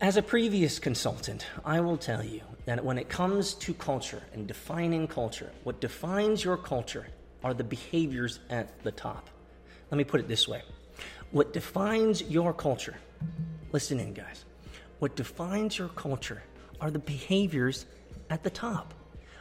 As 0.00 0.16
a 0.16 0.22
previous 0.22 0.78
consultant, 0.78 1.46
I 1.64 1.80
will 1.80 1.96
tell 1.96 2.24
you 2.24 2.40
that 2.64 2.84
when 2.84 2.98
it 2.98 3.08
comes 3.08 3.54
to 3.54 3.74
culture 3.74 4.22
and 4.32 4.46
defining 4.46 5.06
culture, 5.06 5.50
what 5.64 5.80
defines 5.80 6.44
your 6.44 6.56
culture 6.56 7.06
are 7.44 7.54
the 7.54 7.64
behaviors 7.64 8.40
at 8.50 8.82
the 8.82 8.90
top. 8.90 9.30
Let 9.90 9.98
me 9.98 10.04
put 10.04 10.20
it 10.20 10.28
this 10.28 10.48
way 10.48 10.62
what 11.30 11.52
defines 11.52 12.22
your 12.22 12.52
culture, 12.52 12.96
listen 13.72 14.00
in, 14.00 14.12
guys, 14.12 14.44
what 14.98 15.16
defines 15.16 15.78
your 15.78 15.88
culture 15.88 16.42
are 16.80 16.90
the 16.90 16.98
behaviors 16.98 17.86
at 18.28 18.42
the 18.42 18.50
top. 18.50 18.94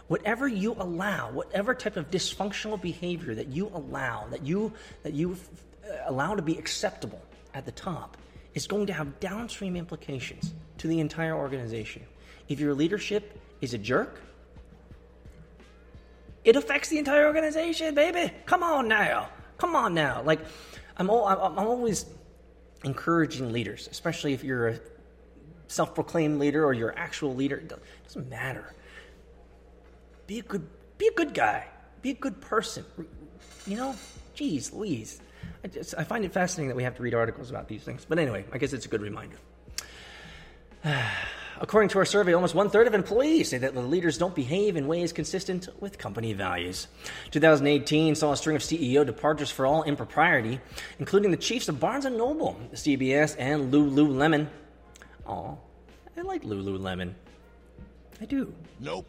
Whatever 0.08 0.48
you 0.48 0.74
allow, 0.74 1.32
whatever 1.32 1.76
type 1.76 1.96
of 1.96 2.10
dysfunctional 2.10 2.82
behavior 2.82 3.36
that 3.36 3.48
you 3.48 3.68
allow, 3.68 4.28
that 4.32 4.44
you, 4.44 4.74
that 5.04 5.14
you 5.14 5.38
uh, 5.86 5.94
allow 6.08 6.36
to 6.36 6.42
be 6.42 6.58
acceptable 6.58 7.22
at 7.54 7.66
the 7.66 7.72
top, 7.72 8.18
is 8.56 8.66
going 8.66 8.88
to 8.88 8.94
have 8.94 9.20
downstream 9.20 9.76
implications 9.76 10.54
to 10.80 10.88
the 10.88 11.00
entire 11.00 11.36
organization. 11.36 12.02
If 12.48 12.60
your 12.60 12.74
leadership 12.74 13.40
is 13.62 13.76
a 13.76 13.78
jerk, 13.78 14.20
it 16.44 16.56
affects 16.56 16.90
the 16.90 16.98
entire 16.98 17.28
organization, 17.28 17.94
baby. 17.94 18.34
Come 18.48 18.64
on 18.64 18.88
now. 18.88 19.30
Come 19.60 19.76
on 19.76 19.94
now. 19.94 20.24
Like, 20.24 20.40
I'm, 20.98 21.10
all, 21.10 21.28
I'm 21.28 21.60
always 21.60 22.06
encouraging 22.84 23.52
leaders, 23.52 23.88
especially 23.92 24.34
if 24.34 24.44
you're 24.44 24.70
a 24.70 24.80
self 25.70 25.96
proclaimed 25.96 26.40
leader 26.40 26.66
or 26.66 26.74
you're 26.74 26.98
actual 26.98 27.34
leader. 27.34 27.58
It 27.58 27.72
doesn't 28.04 28.30
matter. 28.30 28.74
Be 30.28 30.40
a 30.40 30.44
good, 30.44 30.68
be 30.98 31.08
a 31.08 31.14
good 31.14 31.34
guy. 31.34 31.68
Be 32.02 32.12
a 32.12 32.16
good 32.16 32.42
person. 32.42 32.86
You 33.66 33.78
know, 33.78 33.96
geez, 34.34 34.74
Louise. 34.74 35.22
I, 35.64 35.68
just, 35.68 35.96
I 35.98 36.04
find 36.04 36.26
it 36.26 36.32
fascinating 36.32 36.70
that 36.70 36.76
we 36.76 36.84
have 36.84 36.96
to 36.96 37.04
read 37.04 37.14
articles 37.14 37.50
about 37.50 37.68
these 37.68 37.84
things. 37.84 38.06
But 38.08 38.20
anyway, 38.20 38.46
I 38.52 38.58
guess 38.58 38.74
it's 38.74 38.86
a 38.86 38.90
good 38.90 39.02
reminder. 39.02 39.38
According 41.62 41.90
to 41.90 41.98
our 42.00 42.06
survey, 42.06 42.32
almost 42.34 42.56
one 42.56 42.70
third 42.70 42.88
of 42.88 42.94
employees 42.94 43.50
say 43.50 43.58
that 43.58 43.74
the 43.74 43.82
leaders 43.82 44.18
don't 44.18 44.34
behave 44.34 44.78
in 44.78 44.88
ways 44.88 45.12
consistent 45.12 45.68
with 45.82 45.98
company 45.98 46.32
values. 46.32 46.88
2018 47.32 48.16
saw 48.16 48.32
a 48.32 48.38
string 48.38 48.56
of 48.56 48.62
CEO 48.62 49.06
departures 49.06 49.52
for 49.52 49.66
all 49.66 49.84
impropriety, 49.84 50.62
including 51.00 51.32
the 51.32 51.38
chiefs 51.38 51.68
of 51.68 51.78
Barnes 51.78 52.06
and 52.06 52.18
Noble, 52.18 52.58
CBS, 52.72 53.36
and 53.38 53.74
Lululemon. 53.74 54.48
Aw, 55.30 55.56
I 56.18 56.22
like 56.22 56.44
Lululemon. 56.44 57.14
I 58.20 58.26
do. 58.26 58.52
Nope. 58.80 59.06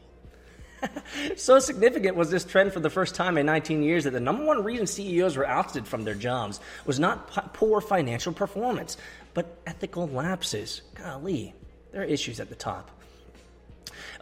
so 1.36 1.58
significant 1.58 2.16
was 2.16 2.30
this 2.30 2.44
trend 2.44 2.72
for 2.72 2.80
the 2.80 2.90
first 2.90 3.14
time 3.14 3.38
in 3.38 3.46
19 3.46 3.82
years 3.82 4.04
that 4.04 4.10
the 4.10 4.20
number 4.20 4.44
one 4.44 4.62
reason 4.62 4.86
CEOs 4.86 5.36
were 5.36 5.46
ousted 5.46 5.86
from 5.86 6.04
their 6.04 6.14
jobs 6.14 6.60
was 6.86 7.00
not 7.00 7.52
poor 7.54 7.80
financial 7.80 8.32
performance, 8.32 8.96
but 9.34 9.58
ethical 9.66 10.06
lapses. 10.08 10.82
Golly, 10.94 11.54
there 11.92 12.02
are 12.02 12.04
issues 12.06 12.38
at 12.38 12.48
the 12.48 12.54
top. 12.54 12.90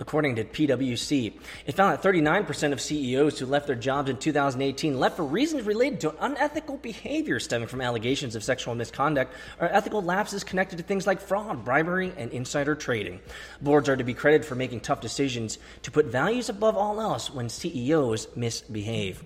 According 0.00 0.36
to 0.36 0.44
PwC, 0.44 1.32
it 1.66 1.74
found 1.74 1.92
that 1.92 2.02
39% 2.02 2.72
of 2.72 2.80
CEOs 2.80 3.38
who 3.38 3.46
left 3.46 3.66
their 3.66 3.76
jobs 3.76 4.08
in 4.08 4.16
2018 4.16 4.98
left 4.98 5.16
for 5.16 5.24
reasons 5.24 5.64
related 5.64 6.00
to 6.00 6.14
unethical 6.24 6.76
behavior 6.76 7.40
stemming 7.40 7.68
from 7.68 7.80
allegations 7.80 8.36
of 8.36 8.44
sexual 8.44 8.74
misconduct 8.74 9.34
or 9.60 9.68
ethical 9.68 10.02
lapses 10.02 10.44
connected 10.44 10.76
to 10.78 10.84
things 10.84 11.06
like 11.06 11.20
fraud, 11.20 11.64
bribery, 11.64 12.12
and 12.16 12.30
insider 12.32 12.74
trading. 12.74 13.20
Boards 13.60 13.88
are 13.88 13.96
to 13.96 14.04
be 14.04 14.14
credited 14.14 14.46
for 14.46 14.54
making 14.54 14.80
tough 14.80 15.00
decisions 15.00 15.58
to 15.82 15.90
put 15.90 16.06
values 16.06 16.48
above 16.48 16.76
all 16.76 17.00
else 17.00 17.32
when 17.32 17.48
CEOs 17.48 18.28
misbehave. 18.36 19.24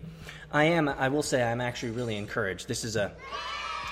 I 0.50 0.64
am, 0.64 0.88
I 0.88 1.08
will 1.08 1.22
say, 1.22 1.42
I'm 1.42 1.60
actually 1.60 1.92
really 1.92 2.16
encouraged. 2.16 2.68
This 2.68 2.84
is 2.84 2.96
a 2.96 3.12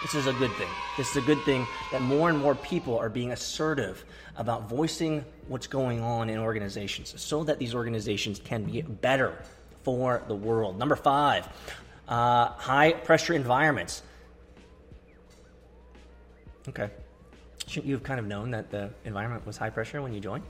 this 0.03 0.15
is 0.15 0.27
a 0.27 0.33
good 0.33 0.53
thing. 0.53 0.69
This 0.97 1.11
is 1.11 1.17
a 1.23 1.27
good 1.27 1.41
thing 1.43 1.67
that 1.93 2.01
more 2.01 2.31
and 2.31 2.39
more 2.39 2.55
people 2.55 2.99
are 2.99 3.11
being 3.11 3.33
assertive 3.33 4.05
about 4.37 4.69
voicing 4.69 5.25
what's 5.49 5.67
going 5.67 6.01
on 6.01 6.31
in 6.31 6.39
organizations 6.39 7.15
so 7.21 7.45
that 7.45 7.59
these 7.59 7.75
organizations 7.75 8.41
can 8.43 8.65
be 8.65 8.81
better 8.83 9.37
for 9.83 10.23
the 10.27 10.35
world. 10.35 10.79
Number 10.79 10.97
five, 10.97 11.49
uh, 12.09 12.49
high 12.49 12.93
pressure 12.93 13.35
environments. 13.35 14.03
Okay. 16.69 16.91
Shouldn't 17.67 17.87
you 17.87 17.95
have 17.95 18.03
kind 18.03 18.19
of 18.19 18.27
known 18.27 18.51
that 18.53 18.71
the 18.71 18.91
environment 19.05 19.47
was 19.47 19.57
high 19.57 19.71
pressure 19.71 20.01
when 20.03 20.13
you 20.13 20.21
joined? 20.21 20.45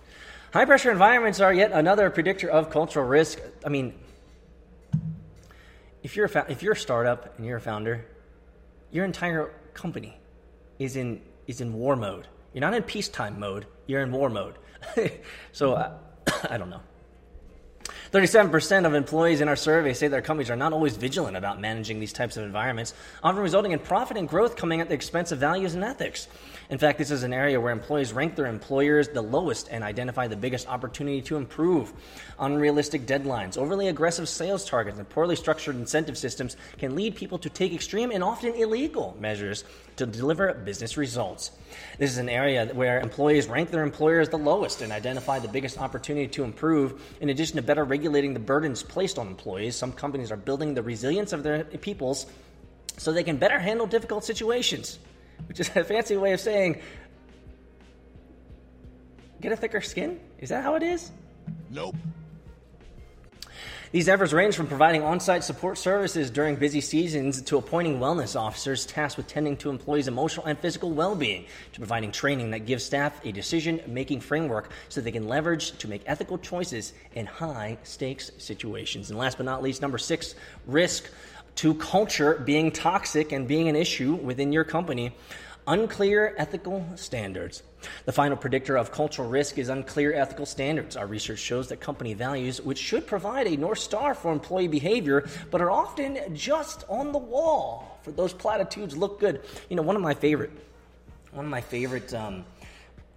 High 0.53 0.65
pressure 0.65 0.91
environments 0.91 1.41
are 1.41 1.53
yet 1.53 1.73
another 1.73 2.09
predictor 2.11 2.49
of 2.49 2.71
cultural 2.71 3.07
risk. 3.07 3.41
I 3.65 3.69
mean, 3.69 3.95
if 6.03 6.17
you're 6.17 6.27
a, 6.27 6.29
fa- 6.29 6.47
if 6.49 6.63
you're 6.63 6.73
a 6.73 6.77
startup 6.77 7.37
and 7.37 7.47
you're 7.47 7.59
a 7.59 7.61
founder, 7.61 8.05
your 8.91 9.05
entire 9.05 9.53
company 9.75 10.19
is 10.79 10.97
in 10.97 11.21
is 11.47 11.61
in 11.61 11.73
war 11.73 11.97
mode. 11.97 12.29
You're 12.53 12.61
not 12.61 12.75
in 12.75 12.83
peacetime 12.83 13.39
mode. 13.39 13.67
You're 13.87 14.03
in 14.03 14.13
war 14.13 14.31
mode. 14.31 14.57
so 15.53 15.75
uh, 15.75 15.93
I 16.51 16.59
don't 16.59 16.71
know. 16.71 16.81
37% 18.13 18.87
of 18.87 18.95
employees 18.95 19.41
in 19.41 19.47
our 19.47 19.55
survey 19.55 19.95
say 19.95 20.09
their 20.09 20.21
companies 20.21 20.51
are 20.51 20.57
not 20.57 20.73
always 20.73 20.97
vigilant 20.97 21.37
about 21.37 21.61
managing 21.61 22.01
these 22.01 22.13
types 22.13 22.37
of 22.37 22.45
environments, 22.45 22.93
often 23.23 23.41
resulting 23.41 23.71
in 23.71 23.79
profit 23.79 24.17
and 24.17 24.29
growth 24.29 24.57
coming 24.57 24.81
at 24.81 24.89
the 24.89 24.95
expense 24.95 25.31
of 25.31 25.39
values 25.39 25.75
and 25.75 25.85
ethics. 25.85 26.27
In 26.71 26.79
fact, 26.79 26.99
this 26.99 27.13
is 27.13 27.23
an 27.23 27.33
area 27.33 27.61
where 27.61 27.73
employees 27.73 28.13
rank 28.13 28.35
their 28.35 28.47
employers 28.47 29.07
the 29.09 29.23
lowest 29.23 29.69
and 29.71 29.85
identify 29.85 30.27
the 30.27 30.35
biggest 30.35 30.69
opportunity 30.69 31.23
to 31.23 31.37
improve. 31.37 31.93
Unrealistic 32.41 33.07
deadlines, 33.07 33.57
overly 33.57 33.87
aggressive 33.87 34.29
sales 34.29 34.65
targets, 34.65 34.99
and 34.99 35.09
poorly 35.09 35.37
structured 35.37 35.77
incentive 35.77 36.19
systems 36.19 36.57
can 36.79 36.97
lead 36.97 37.15
people 37.15 37.39
to 37.39 37.49
take 37.49 37.73
extreme 37.73 38.11
and 38.11 38.25
often 38.25 38.55
illegal 38.55 39.17
measures 39.21 39.63
to 40.01 40.19
deliver 40.19 40.53
business 40.53 40.97
results. 40.97 41.53
This 41.99 42.11
is 42.11 42.19
an 42.19 42.29
area 42.29 42.67
where 42.67 43.01
employees 43.01 43.47
rank 43.47 43.71
their 43.71 43.83
employers 43.83 44.29
the 44.29 44.39
lowest 44.39 44.83
and 44.83 44.93
identify 44.93 45.39
the 45.39 45.49
biggest 45.49 45.79
opportunity 45.79 46.29
to 46.29 46.45
improve. 46.45 47.01
In 47.21 47.31
addition 47.31 47.57
to 47.57 47.63
better 47.63 47.85
regulating 47.85 48.35
the 48.35 48.41
burdens 48.41 48.83
placed 48.83 49.19
on 49.19 49.27
employees, 49.29 49.77
some 49.77 49.93
companies 49.93 50.31
are 50.31 50.37
building 50.37 50.75
the 50.75 50.83
resilience 50.83 51.33
of 51.33 51.43
their 51.43 51.65
peoples 51.65 52.27
so 52.97 53.13
they 53.13 53.25
can 53.25 53.37
better 53.37 53.59
handle 53.59 53.87
difficult 53.87 54.25
situations 54.25 54.99
which 55.47 55.61
is 55.61 55.69
a 55.75 55.85
fancy 55.85 56.17
way 56.17 56.33
of 56.33 56.41
saying 56.41 56.81
get 59.41 59.53
a 59.53 59.57
thicker 59.57 59.81
skin? 59.81 60.21
Is 60.39 60.51
that 60.51 60.63
how 60.63 60.75
it 60.75 60.83
is? 60.83 61.11
Nope. 61.71 61.97
These 63.93 64.09
efforts 64.09 64.33
range 64.33 64.55
from 64.55 64.69
providing 64.69 65.03
on 65.03 65.19
site 65.19 65.43
support 65.43 65.77
services 65.77 66.31
during 66.31 66.55
busy 66.55 66.81
seasons 66.81 67.43
to 67.43 67.57
appointing 67.57 67.99
wellness 67.99 68.39
officers 68.39 68.87
tasked 68.87 69.17
with 69.17 69.27
tending 69.27 69.57
to 69.57 69.71
employees' 69.71 70.07
emotional 70.07 70.47
and 70.47 70.57
physical 70.57 70.93
well 70.93 71.17
being, 71.17 71.47
to 71.73 71.81
providing 71.81 72.13
training 72.13 72.53
that 72.53 72.67
gives 72.67 72.85
staff 72.85 73.21
a 73.27 73.33
decision 73.33 73.81
making 73.89 74.21
framework 74.21 74.71
so 74.89 75.01
they 75.01 75.11
can 75.11 75.27
leverage 75.27 75.77
to 75.79 75.89
make 75.89 76.05
ethical 76.07 76.39
choices 76.39 76.93
in 77.17 77.27
high 77.27 77.77
stakes 77.83 78.31
situations. 78.39 79.11
And 79.11 79.19
last 79.19 79.39
but 79.39 79.45
not 79.45 79.61
least, 79.61 79.83
number 79.83 79.99
six, 79.99 80.37
risk 80.69 81.11
to 81.57 81.75
culture 81.75 82.41
being 82.47 82.71
toxic 82.71 83.33
and 83.33 83.49
being 83.49 83.67
an 83.67 83.75
issue 83.75 84.15
within 84.15 84.53
your 84.53 84.63
company. 84.63 85.13
Unclear 85.71 86.35
ethical 86.37 86.85
standards. 86.97 87.63
The 88.05 88.11
final 88.11 88.37
predictor 88.37 88.77
of 88.77 88.91
cultural 88.91 89.29
risk 89.29 89.57
is 89.57 89.69
unclear 89.69 90.13
ethical 90.13 90.45
standards. 90.45 90.97
Our 90.97 91.07
research 91.07 91.39
shows 91.39 91.69
that 91.69 91.79
company 91.79 92.13
values, 92.13 92.61
which 92.61 92.77
should 92.79 93.07
provide 93.07 93.47
a 93.47 93.57
North 93.57 93.79
Star 93.79 94.15
for 94.17 94.33
employee 94.33 94.67
behavior, 94.67 95.29
but 95.53 95.61
are 95.61 95.71
often 95.71 96.35
just 96.35 96.83
on 96.89 97.13
the 97.13 97.19
wall. 97.19 98.01
For 98.03 98.11
those 98.11 98.33
platitudes 98.33 98.97
look 98.97 99.21
good. 99.21 99.43
You 99.69 99.77
know, 99.77 99.83
one 99.83 99.95
of 99.95 100.03
my 100.03 100.13
favorite, 100.13 100.51
one 101.31 101.45
of 101.45 101.51
my 101.53 101.61
favorite, 101.61 102.13
um, 102.15 102.45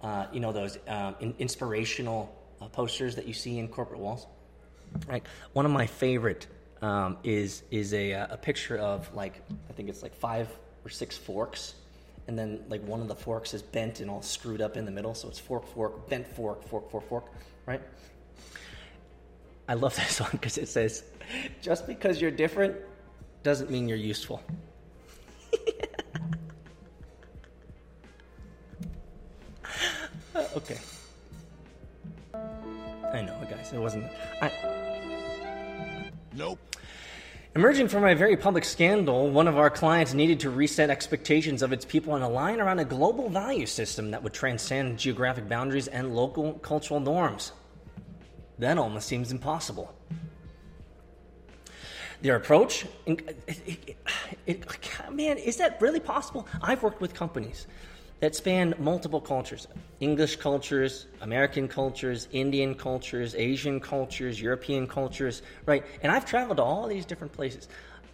uh, 0.00 0.26
you 0.32 0.38
know, 0.38 0.52
those 0.52 0.78
um, 0.86 1.16
in- 1.18 1.34
inspirational 1.40 2.32
uh, 2.60 2.68
posters 2.68 3.16
that 3.16 3.26
you 3.26 3.34
see 3.34 3.58
in 3.58 3.66
corporate 3.66 3.98
walls. 3.98 4.28
Right. 5.08 5.24
One 5.54 5.66
of 5.66 5.72
my 5.72 5.88
favorite 5.88 6.46
um, 6.82 7.16
is 7.24 7.64
is 7.72 7.92
a, 7.94 8.12
a 8.12 8.38
picture 8.40 8.78
of 8.78 9.12
like 9.12 9.42
I 9.68 9.72
think 9.72 9.88
it's 9.88 10.04
like 10.04 10.14
five 10.14 10.48
or 10.84 10.88
six 10.88 11.18
forks 11.18 11.74
and 12.26 12.38
then 12.38 12.60
like 12.68 12.82
one 12.86 13.00
of 13.00 13.08
the 13.08 13.14
forks 13.14 13.54
is 13.54 13.62
bent 13.62 14.00
and 14.00 14.10
all 14.10 14.22
screwed 14.22 14.60
up 14.60 14.76
in 14.76 14.84
the 14.84 14.90
middle, 14.90 15.14
so 15.14 15.28
it's 15.28 15.38
fork, 15.38 15.66
fork, 15.66 16.08
bent 16.08 16.26
fork, 16.26 16.66
fork, 16.66 16.90
fork, 16.90 17.08
fork, 17.08 17.26
right? 17.66 17.82
I 19.68 19.74
love 19.74 19.94
this 19.96 20.20
one 20.20 20.30
because 20.32 20.58
it 20.58 20.68
says, 20.68 21.04
just 21.60 21.86
because 21.86 22.20
you're 22.20 22.30
different 22.30 22.76
doesn't 23.42 23.70
mean 23.70 23.88
you're 23.88 23.98
useful. 23.98 24.42
okay. 30.56 30.78
I 32.34 33.22
know, 33.22 33.38
guys, 33.48 33.72
it 33.72 33.78
wasn't. 33.78 34.06
I. 34.42 34.50
Nope. 36.32 36.58
Emerging 37.56 37.86
from 37.86 38.04
a 38.04 38.16
very 38.16 38.36
public 38.36 38.64
scandal, 38.64 39.30
one 39.30 39.46
of 39.46 39.56
our 39.56 39.70
clients 39.70 40.12
needed 40.12 40.40
to 40.40 40.50
reset 40.50 40.90
expectations 40.90 41.62
of 41.62 41.72
its 41.72 41.84
people 41.84 42.16
and 42.16 42.24
align 42.24 42.60
around 42.60 42.80
a 42.80 42.84
global 42.84 43.28
value 43.28 43.64
system 43.64 44.10
that 44.10 44.20
would 44.24 44.32
transcend 44.32 44.98
geographic 44.98 45.48
boundaries 45.48 45.86
and 45.86 46.16
local 46.16 46.54
cultural 46.54 46.98
norms. 46.98 47.52
That 48.58 48.76
almost 48.76 49.06
seems 49.06 49.30
impossible. 49.30 49.94
Their 52.22 52.34
approach, 52.34 52.86
it, 53.06 53.38
it, 53.46 53.96
it, 54.46 54.90
man, 55.12 55.38
is 55.38 55.56
that 55.58 55.80
really 55.80 56.00
possible? 56.00 56.48
I've 56.60 56.82
worked 56.82 57.00
with 57.00 57.14
companies 57.14 57.68
that 58.20 58.34
span 58.34 58.74
multiple 58.78 59.20
cultures 59.20 59.68
English 60.00 60.36
cultures, 60.36 61.06
American 61.20 61.68
cultures, 61.68 62.28
Indian 62.32 62.74
cultures, 62.74 63.34
Asian 63.34 63.80
cultures, 63.80 64.40
European 64.40 64.86
cultures, 64.86 65.42
right? 65.66 65.84
And 66.02 66.12
I've 66.12 66.26
traveled 66.26 66.58
to 66.58 66.62
all 66.62 66.86
these 66.86 67.06
different 67.06 67.32
places. 67.32 67.68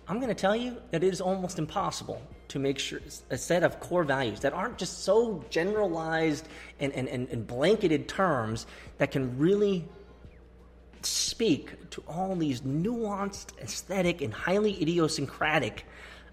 I'm 0.07 0.16
going 0.16 0.28
to 0.28 0.35
tell 0.35 0.57
you 0.57 0.76
that 0.90 1.04
it 1.04 1.12
is 1.12 1.21
almost 1.21 1.59
impossible 1.59 2.21
to 2.49 2.59
make 2.59 2.78
sure 2.78 2.99
a 3.30 3.38
set 3.38 3.62
of 3.62 3.78
core 3.78 4.02
values 4.02 4.40
that 4.40 4.52
aren't 4.52 4.76
just 4.76 5.04
so 5.04 5.45
generalized 5.50 6.49
and, 6.80 6.92
and, 6.95 7.09
and, 7.09 7.28
and 7.28 7.47
blanketed 7.47 8.09
terms 8.09 8.66
that 8.99 9.12
can 9.12 9.38
really 9.38 9.85
speak 11.02 11.90
to 11.90 12.02
all 12.09 12.35
these 12.37 12.62
nuanced, 12.62 13.59
aesthetic, 13.61 14.21
and 14.21 14.35
highly 14.35 14.80
idiosyncratic 14.83 15.87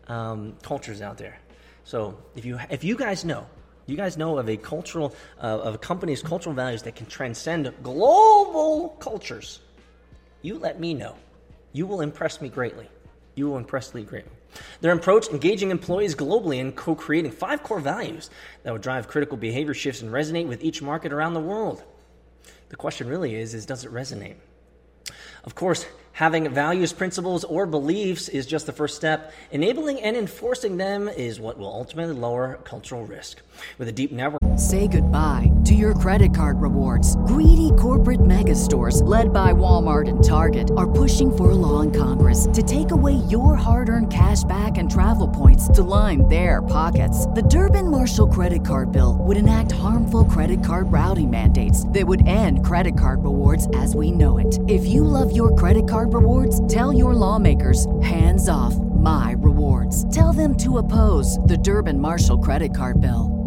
um, 0.08 0.56
cultures 0.64 1.02
out 1.02 1.18
there. 1.18 1.38
So 1.88 2.18
if 2.36 2.44
you 2.44 2.60
if 2.70 2.84
you 2.84 2.98
guys 2.98 3.24
know 3.24 3.48
you 3.86 3.96
guys 3.96 4.18
know 4.18 4.38
of 4.38 4.50
a 4.50 4.58
cultural 4.58 5.16
uh, 5.42 5.68
of 5.68 5.76
a 5.76 5.78
company's 5.78 6.22
cultural 6.22 6.54
values 6.54 6.84
that 6.84 6.98
can 6.98 7.06
transcend 7.06 7.72
global 7.82 8.90
cultures, 9.00 9.62
you 10.42 10.60
let 10.60 10.82
me 10.82 10.94
know. 10.94 11.16
You 11.72 11.88
will 11.88 12.02
impress 12.02 12.42
me 12.42 12.50
greatly. 12.50 12.90
You 13.36 13.48
will 13.48 13.58
impress 13.58 13.94
me 13.94 14.04
greatly. 14.04 14.34
Their 14.82 14.92
approach 14.92 15.30
engaging 15.30 15.72
employees 15.72 16.14
globally 16.14 16.60
and 16.60 16.76
co 16.76 16.94
creating 16.94 17.32
five 17.32 17.64
core 17.64 17.80
values 17.80 18.30
that 18.64 18.74
would 18.74 18.82
drive 18.82 19.08
critical 19.08 19.38
behavior 19.38 19.74
shifts 19.74 20.02
and 20.02 20.12
resonate 20.12 20.48
with 20.50 20.62
each 20.66 20.82
market 20.82 21.14
around 21.14 21.36
the 21.36 21.40
world. 21.40 21.84
The 22.68 22.76
question 22.76 23.08
really 23.08 23.34
is, 23.34 23.54
is 23.54 23.66
does 23.66 23.86
it 23.86 23.94
resonate? 23.94 24.36
Of 25.46 25.56
course, 25.56 25.86
having 26.18 26.50
values, 26.50 26.94
principles, 26.94 27.44
or 27.44 27.68
beliefs 27.68 28.28
is 28.28 28.48
just 28.48 28.66
the 28.66 28.74
first 28.74 28.96
step. 28.96 29.32
Enabling 29.52 30.02
and 30.02 30.18
enforcing 30.18 30.76
them 30.76 31.08
is 31.08 31.40
what 31.40 31.60
will 31.60 31.72
ultimately 31.72 32.16
lower 32.16 32.60
cultural 32.64 33.06
risk. 33.06 33.44
With 33.78 33.88
a 33.88 33.92
deep 33.92 34.12
network, 34.12 34.42
Say 34.58 34.88
goodbye 34.88 35.52
to 35.66 35.76
your 35.76 35.94
credit 35.94 36.34
card 36.34 36.60
rewards. 36.60 37.16
Greedy 37.28 37.70
corporate 37.78 38.26
mega 38.26 38.56
stores, 38.56 39.04
led 39.04 39.32
by 39.32 39.52
Walmart 39.52 40.10
and 40.10 40.24
Target, 40.24 40.72
are 40.76 40.90
pushing 40.90 41.30
for 41.30 41.52
a 41.52 41.56
law 41.56 41.82
in 41.82 41.92
Congress 41.92 42.48
to 42.54 42.64
take 42.64 42.90
away 42.90 43.12
your 43.30 43.54
hard 43.54 43.88
earned 43.88 44.12
cash 44.12 44.44
back 44.46 44.80
and 44.80 44.90
travel 44.90 45.28
points 45.28 45.68
to 45.68 45.84
line 45.84 46.28
their 46.28 46.64
pockets. 46.64 47.28
The 47.28 47.44
Durbin 47.44 47.92
Marshall 47.92 48.30
credit 48.30 48.66
card 48.66 48.92
bill 48.92 49.18
would 49.20 49.38
enact 49.38 49.74
harmful 49.74 50.24
credit 50.24 50.64
card 50.64 50.92
routing 50.92 51.30
mandates 51.30 51.88
that 51.90 52.08
would 52.08 52.26
end 52.26 52.66
credit 52.66 52.98
card 52.98 53.24
rewards 53.24 53.68
as 53.76 53.94
we 53.94 54.10
know 54.10 54.40
it. 54.40 54.58
If 54.68 54.88
you 54.88 55.04
love 55.04 55.36
your 55.36 55.54
credit 55.54 55.88
card 55.88 56.07
rewards, 56.14 56.66
tell 56.68 56.92
your 56.94 57.14
lawmakers 57.14 57.88
hands 58.02 58.50
off 58.50 58.76
my 58.76 59.36
rewards. 59.40 60.12
Tell 60.16 60.34
them 60.34 60.56
to 60.58 60.78
oppose 60.80 61.38
the 61.40 61.58
Durbin 61.58 62.00
Marshall 62.00 62.40
credit 62.40 62.76
card 62.76 63.00
bill. 63.00 63.38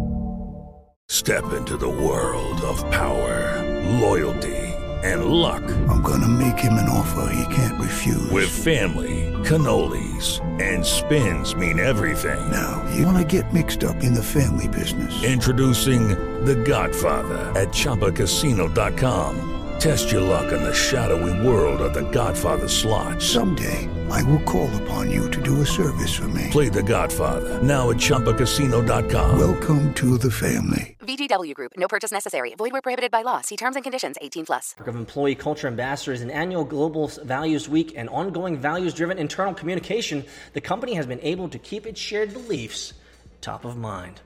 Step 1.09 1.53
into 1.53 1.77
the 1.77 1.89
world 1.89 2.61
of 2.61 2.79
power, 2.93 3.59
loyalty, 3.99 4.57
and 5.03 5.25
luck. 5.25 5.65
I'm 5.89 6.03
gonna 6.03 6.29
make 6.29 6.59
him 6.59 6.75
an 6.75 6.89
offer 6.89 7.33
he 7.35 7.55
can't 7.55 7.81
refuse. 7.81 8.31
With 8.31 8.49
family, 8.49 9.33
cannolis, 9.45 10.41
and 10.61 10.87
spins 10.87 11.57
mean 11.57 11.81
everything. 11.81 12.51
now, 12.51 12.87
you 12.95 13.05
wanna 13.05 13.25
get 13.25 13.53
mixed 13.53 13.83
up 13.83 14.05
in 14.05 14.15
the 14.15 14.23
family 14.23 14.69
business. 14.69 15.25
Introducing 15.25 16.09
The 16.45 16.55
Godfather 16.55 17.39
at 17.59 17.69
ChumbaCasino.com. 17.69 19.50
Test 19.81 20.13
your 20.13 20.21
luck 20.21 20.53
in 20.53 20.63
the 20.63 20.75
shadowy 20.75 21.33
world 21.41 21.81
of 21.81 21.95
The 21.95 22.03
Godfather 22.11 22.69
slot. 22.69 23.23
Someday, 23.23 23.89
I 24.11 24.23
will 24.25 24.43
call 24.43 24.69
upon 24.83 25.11
you 25.11 25.31
to 25.31 25.41
do 25.41 25.63
a 25.63 25.67
service 25.67 26.15
for 26.15 26.29
me. 26.29 26.49
Play 26.51 26.69
The 26.69 26.83
Godfather 26.83 27.63
now 27.63 27.89
at 27.89 27.97
ChumbaCasino.com. 27.97 29.39
Welcome 29.39 29.95
to 29.95 30.19
the 30.19 30.31
family. 30.31 30.99
VGW 31.01 31.55
Group. 31.55 31.73
No 31.79 31.89
purchase 31.89 32.13
necessary. 32.13 32.55
Void 32.57 32.73
where 32.73 32.83
prohibited 32.83 33.11
by 33.11 33.23
law. 33.23 33.41
See 33.41 33.57
terms 33.57 33.75
and 33.75 33.83
conditions. 33.83 34.17
18 34.21 34.45
plus. 34.45 34.75
of 34.87 34.95
Employee 34.95 35.35
Culture 35.35 35.67
Ambassadors, 35.67 36.21
an 36.21 36.31
annual 36.31 36.65
Global 36.65 37.09
Values 37.25 37.67
Week, 37.67 37.95
and 37.97 38.11
ongoing 38.11 38.59
values 38.59 38.93
driven 38.93 39.17
internal 39.17 39.55
communication, 39.55 40.27
the 40.53 40.61
company 40.61 40.93
has 40.93 41.07
been 41.07 41.21
able 41.23 41.49
to 41.49 41.59
keep 41.59 41.87
its 41.87 41.99
shared 41.99 42.35
beliefs 42.35 42.93
top 43.41 43.65
of 43.65 43.79
mind. 43.79 44.21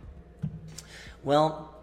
Well, 1.22 1.73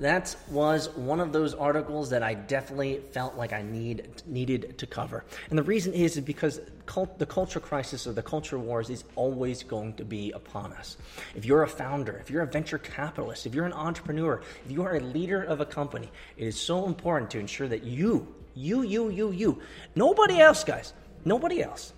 that 0.00 0.36
was 0.50 0.90
one 0.90 1.20
of 1.20 1.32
those 1.32 1.54
articles 1.54 2.10
that 2.10 2.22
I 2.22 2.34
definitely 2.34 3.00
felt 3.12 3.36
like 3.36 3.52
I 3.52 3.62
need 3.62 4.08
needed 4.26 4.78
to 4.78 4.86
cover, 4.86 5.24
and 5.50 5.58
the 5.58 5.62
reason 5.62 5.92
is, 5.92 6.18
because 6.20 6.60
cult, 6.86 7.18
the 7.18 7.26
culture 7.26 7.60
crisis 7.60 8.06
or 8.06 8.12
the 8.12 8.22
culture 8.22 8.58
wars 8.58 8.90
is 8.90 9.04
always 9.16 9.62
going 9.62 9.94
to 9.94 10.04
be 10.04 10.32
upon 10.32 10.72
us. 10.72 10.96
If 11.34 11.44
you're 11.44 11.62
a 11.62 11.68
founder, 11.68 12.16
if 12.18 12.30
you're 12.30 12.42
a 12.42 12.46
venture 12.46 12.78
capitalist, 12.78 13.46
if 13.46 13.54
you're 13.54 13.66
an 13.66 13.72
entrepreneur, 13.72 14.40
if 14.64 14.70
you 14.70 14.82
are 14.82 14.96
a 14.96 15.00
leader 15.00 15.42
of 15.42 15.60
a 15.60 15.66
company, 15.66 16.10
it 16.36 16.46
is 16.46 16.58
so 16.58 16.86
important 16.86 17.30
to 17.32 17.38
ensure 17.38 17.68
that 17.68 17.84
you, 17.84 18.26
you, 18.54 18.82
you, 18.82 19.10
you, 19.10 19.30
you, 19.32 19.60
nobody 19.94 20.40
else, 20.40 20.64
guys, 20.64 20.94
nobody 21.24 21.62
else, 21.62 21.92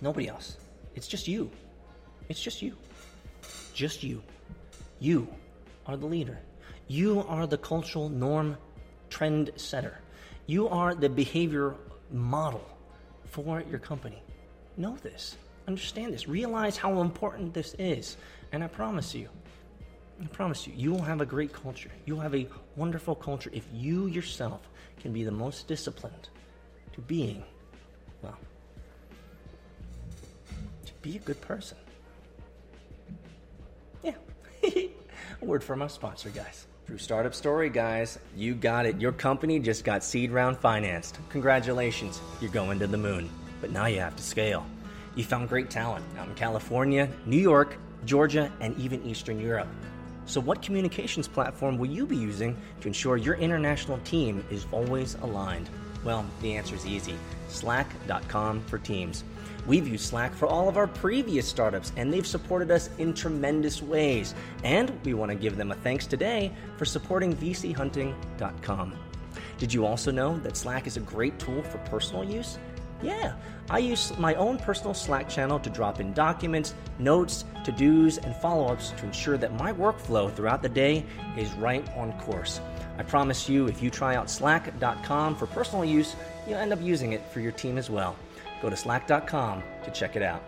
nobody 0.00 0.28
else. 0.28 0.56
It's 0.94 1.08
just 1.08 1.26
you. 1.26 1.50
It's 2.28 2.40
just 2.40 2.62
you. 2.62 2.76
Just 3.74 4.02
you. 4.02 4.22
You 5.00 5.28
are 5.86 5.96
the 5.96 6.06
leader. 6.06 6.38
You 6.88 7.24
are 7.28 7.46
the 7.46 7.58
cultural 7.58 8.08
norm 8.08 8.56
trend 9.08 9.50
setter. 9.56 9.98
You 10.46 10.68
are 10.68 10.94
the 10.94 11.08
behavior 11.08 11.74
model 12.10 12.64
for 13.24 13.62
your 13.70 13.78
company. 13.78 14.22
Know 14.76 14.96
this. 15.02 15.36
Understand 15.66 16.12
this. 16.12 16.28
Realize 16.28 16.76
how 16.76 17.00
important 17.00 17.54
this 17.54 17.74
is. 17.78 18.16
And 18.52 18.62
I 18.62 18.66
promise 18.66 19.14
you, 19.14 19.28
I 20.22 20.26
promise 20.26 20.66
you, 20.66 20.74
you 20.76 20.92
will 20.92 21.02
have 21.02 21.20
a 21.20 21.26
great 21.26 21.52
culture. 21.52 21.90
You'll 22.04 22.20
have 22.20 22.34
a 22.34 22.46
wonderful 22.76 23.14
culture 23.14 23.50
if 23.52 23.66
you 23.72 24.06
yourself 24.06 24.60
can 25.00 25.12
be 25.12 25.24
the 25.24 25.32
most 25.32 25.66
disciplined 25.66 26.28
to 26.92 27.00
being, 27.00 27.42
well, 28.22 28.38
to 30.86 30.92
be 31.02 31.16
a 31.16 31.20
good 31.20 31.40
person. 31.40 31.78
Yeah. 34.02 34.14
word 35.40 35.64
from 35.64 35.82
our 35.82 35.88
sponsor, 35.88 36.30
guys. 36.30 36.66
Through 36.86 36.98
Startup 36.98 37.34
Story, 37.34 37.70
guys, 37.70 38.18
you 38.36 38.54
got 38.54 38.84
it. 38.84 39.00
Your 39.00 39.12
company 39.12 39.58
just 39.58 39.84
got 39.84 40.04
seed 40.04 40.30
round 40.30 40.58
financed. 40.58 41.18
Congratulations, 41.30 42.20
you're 42.42 42.50
going 42.50 42.78
to 42.78 42.86
the 42.86 42.98
moon. 42.98 43.30
But 43.62 43.70
now 43.70 43.86
you 43.86 44.00
have 44.00 44.14
to 44.16 44.22
scale. 44.22 44.66
You 45.16 45.24
found 45.24 45.48
great 45.48 45.70
talent 45.70 46.04
out 46.18 46.28
in 46.28 46.34
California, 46.34 47.08
New 47.24 47.38
York, 47.38 47.78
Georgia, 48.04 48.52
and 48.60 48.78
even 48.78 49.02
Eastern 49.02 49.40
Europe. 49.40 49.68
So, 50.26 50.42
what 50.42 50.60
communications 50.60 51.26
platform 51.26 51.78
will 51.78 51.88
you 51.88 52.04
be 52.04 52.16
using 52.16 52.54
to 52.82 52.88
ensure 52.88 53.16
your 53.16 53.36
international 53.36 53.98
team 54.04 54.44
is 54.50 54.66
always 54.70 55.14
aligned? 55.22 55.70
Well, 56.04 56.26
the 56.42 56.54
answer 56.54 56.74
is 56.74 56.86
easy 56.86 57.16
slack.com 57.48 58.60
for 58.64 58.76
teams. 58.76 59.24
We've 59.66 59.88
used 59.88 60.04
Slack 60.04 60.34
for 60.34 60.46
all 60.46 60.68
of 60.68 60.76
our 60.76 60.86
previous 60.86 61.48
startups, 61.48 61.92
and 61.96 62.12
they've 62.12 62.26
supported 62.26 62.70
us 62.70 62.90
in 62.98 63.14
tremendous 63.14 63.82
ways. 63.82 64.34
And 64.62 64.92
we 65.04 65.14
want 65.14 65.30
to 65.30 65.36
give 65.36 65.56
them 65.56 65.70
a 65.70 65.74
thanks 65.76 66.06
today 66.06 66.52
for 66.76 66.84
supporting 66.84 67.34
VCHunting.com. 67.36 68.94
Did 69.58 69.72
you 69.72 69.86
also 69.86 70.10
know 70.10 70.38
that 70.38 70.56
Slack 70.56 70.86
is 70.86 70.96
a 70.96 71.00
great 71.00 71.38
tool 71.38 71.62
for 71.62 71.78
personal 71.78 72.24
use? 72.24 72.58
Yeah, 73.02 73.34
I 73.70 73.78
use 73.78 74.16
my 74.18 74.34
own 74.34 74.58
personal 74.58 74.94
Slack 74.94 75.28
channel 75.28 75.58
to 75.60 75.70
drop 75.70 76.00
in 76.00 76.12
documents, 76.12 76.74
notes, 76.98 77.44
to 77.64 77.72
dos, 77.72 78.18
and 78.18 78.34
follow 78.36 78.72
ups 78.72 78.90
to 78.98 79.04
ensure 79.04 79.36
that 79.38 79.54
my 79.58 79.72
workflow 79.72 80.32
throughout 80.32 80.62
the 80.62 80.68
day 80.68 81.04
is 81.36 81.52
right 81.54 81.86
on 81.96 82.12
course. 82.20 82.60
I 82.98 83.02
promise 83.02 83.48
you, 83.48 83.66
if 83.66 83.82
you 83.82 83.90
try 83.90 84.14
out 84.14 84.30
slack.com 84.30 85.36
for 85.36 85.46
personal 85.46 85.84
use, 85.84 86.14
you'll 86.46 86.58
end 86.58 86.72
up 86.72 86.80
using 86.80 87.12
it 87.12 87.26
for 87.30 87.40
your 87.40 87.52
team 87.52 87.78
as 87.78 87.90
well. 87.90 88.16
Go 88.64 88.70
to 88.70 88.76
slack.com 88.78 89.62
to 89.84 89.90
check 89.90 90.16
it 90.16 90.22
out. 90.22 90.42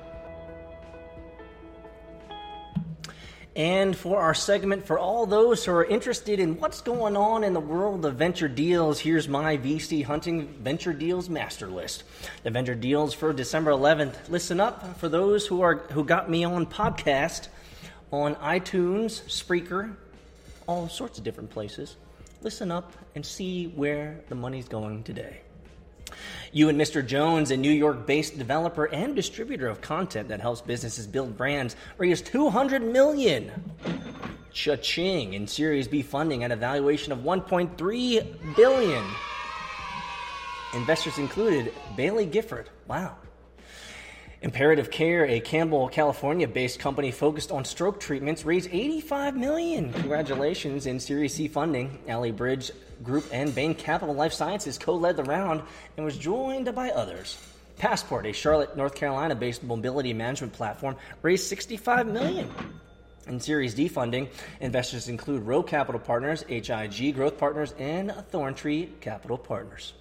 And 3.54 3.94
for 3.94 4.18
our 4.22 4.32
segment, 4.32 4.86
for 4.86 4.98
all 4.98 5.26
those 5.26 5.66
who 5.66 5.72
are 5.72 5.84
interested 5.84 6.40
in 6.40 6.58
what's 6.58 6.80
going 6.80 7.14
on 7.14 7.44
in 7.44 7.52
the 7.52 7.60
world 7.60 8.06
of 8.06 8.14
venture 8.14 8.48
deals, 8.48 8.98
here's 8.98 9.28
my 9.28 9.58
VC 9.58 10.02
Hunting 10.02 10.48
Venture 10.62 10.94
Deals 10.94 11.28
Master 11.28 11.68
List. 11.68 12.04
The 12.42 12.50
venture 12.50 12.74
deals 12.74 13.12
for 13.12 13.34
December 13.34 13.72
11th. 13.72 14.30
Listen 14.30 14.60
up 14.60 14.98
for 14.98 15.10
those 15.10 15.46
who 15.46 15.60
are 15.60 15.74
who 15.92 16.02
got 16.02 16.30
me 16.30 16.42
on 16.42 16.64
podcast 16.64 17.48
on 18.12 18.34
iTunes, 18.36 19.24
Spreaker, 19.24 19.94
all 20.66 20.88
sorts 20.88 21.18
of 21.18 21.24
different 21.24 21.50
places. 21.50 21.96
Listen 22.40 22.70
up 22.70 22.94
and 23.14 23.26
see 23.26 23.66
where 23.66 24.20
the 24.30 24.34
money's 24.34 24.68
going 24.68 25.02
today. 25.02 25.42
You 26.52 26.68
and 26.68 26.80
Mr. 26.80 27.06
Jones, 27.06 27.50
a 27.50 27.56
New 27.56 27.70
York 27.70 28.06
based 28.06 28.38
developer 28.38 28.86
and 28.86 29.14
distributor 29.14 29.68
of 29.68 29.80
content 29.80 30.28
that 30.28 30.40
helps 30.40 30.60
businesses 30.60 31.06
build 31.06 31.36
brands, 31.36 31.76
raised 31.98 32.26
200 32.26 32.82
million 32.82 33.50
cha-ching 34.52 35.34
in 35.34 35.46
Series 35.46 35.86
B 35.86 36.02
funding 36.02 36.42
at 36.42 36.50
a 36.50 36.56
valuation 36.56 37.12
of 37.12 37.18
1.3 37.18 38.56
billion. 38.56 39.04
Investors 40.74 41.18
included 41.18 41.72
Baillie 41.96 42.30
Gifford. 42.30 42.70
Wow. 42.88 43.16
Imperative 44.42 44.90
Care, 44.90 45.24
a 45.24 45.40
Campbell, 45.40 45.88
California-based 45.88 46.78
company 46.78 47.10
focused 47.10 47.50
on 47.50 47.64
stroke 47.64 47.98
treatments, 47.98 48.44
raised 48.44 48.68
85 48.70 49.34
million. 49.34 49.92
Congratulations 49.94 50.86
in 50.86 51.00
Series 51.00 51.32
C 51.32 51.48
funding. 51.48 51.98
Ally 52.06 52.32
Bridge 52.32 52.70
Group 53.02 53.24
and 53.32 53.54
Bain 53.54 53.74
Capital 53.74 54.14
Life 54.14 54.34
Sciences 54.34 54.76
co-led 54.76 55.16
the 55.16 55.24
round 55.24 55.62
and 55.96 56.04
was 56.04 56.18
joined 56.18 56.72
by 56.74 56.90
others. 56.90 57.38
Passport, 57.78 58.26
a 58.26 58.32
Charlotte, 58.32 58.76
North 58.76 58.94
Carolina-based 58.94 59.62
mobility 59.62 60.12
management 60.12 60.52
platform, 60.52 60.96
raised 61.22 61.46
65 61.46 62.06
million. 62.06 62.50
In 63.26 63.40
Series 63.40 63.72
D 63.72 63.88
funding, 63.88 64.28
investors 64.60 65.08
include 65.08 65.46
Rho 65.46 65.62
Capital 65.62 66.00
Partners, 66.00 66.44
HIG 66.46 67.14
Growth 67.14 67.38
Partners, 67.38 67.74
and 67.78 68.10
Thorntree 68.32 69.00
Capital 69.00 69.38
Partners. 69.38 69.94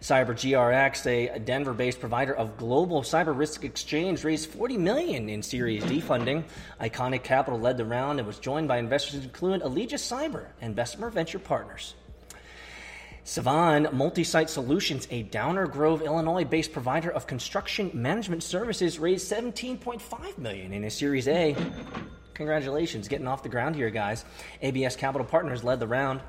CyberGRX, 0.00 1.06
a 1.06 1.38
Denver-based 1.38 2.00
provider 2.00 2.34
of 2.34 2.56
global 2.56 3.02
cyber 3.02 3.36
risk 3.36 3.64
exchange, 3.64 4.24
raised 4.24 4.50
40 4.50 4.76
million 4.78 5.28
in 5.28 5.42
Series 5.42 5.84
D 5.84 6.00
funding. 6.00 6.44
ICONIQ 6.80 7.22
Capital 7.22 7.58
led 7.58 7.76
the 7.76 7.84
round 7.84 8.18
and 8.18 8.26
was 8.26 8.38
joined 8.38 8.68
by 8.68 8.78
investors 8.78 9.24
including 9.24 9.62
Allegis 9.62 10.02
Cyber 10.02 10.46
and 10.60 10.74
Bessemer 10.74 11.10
Venture 11.10 11.38
Partners. 11.38 11.94
Sevan 13.24 13.92
Multi-Site 13.92 14.48
Solutions, 14.48 15.08
a 15.10 15.24
Downer 15.24 15.66
Grove, 15.66 16.00
Illinois-based 16.00 16.72
provider 16.72 17.10
of 17.10 17.26
construction 17.26 17.90
management 17.92 18.44
services, 18.44 19.00
raised 19.00 19.30
17.5 19.32 20.38
million 20.38 20.72
in 20.72 20.84
a 20.84 20.90
Series 20.90 21.26
A. 21.26 21.56
Congratulations, 22.34 23.08
getting 23.08 23.26
off 23.26 23.42
the 23.42 23.48
ground 23.48 23.74
here, 23.74 23.90
guys. 23.90 24.24
ABS 24.62 24.94
Capital 24.94 25.26
Partners 25.26 25.64
led 25.64 25.80
the 25.80 25.88
round. 25.88 26.20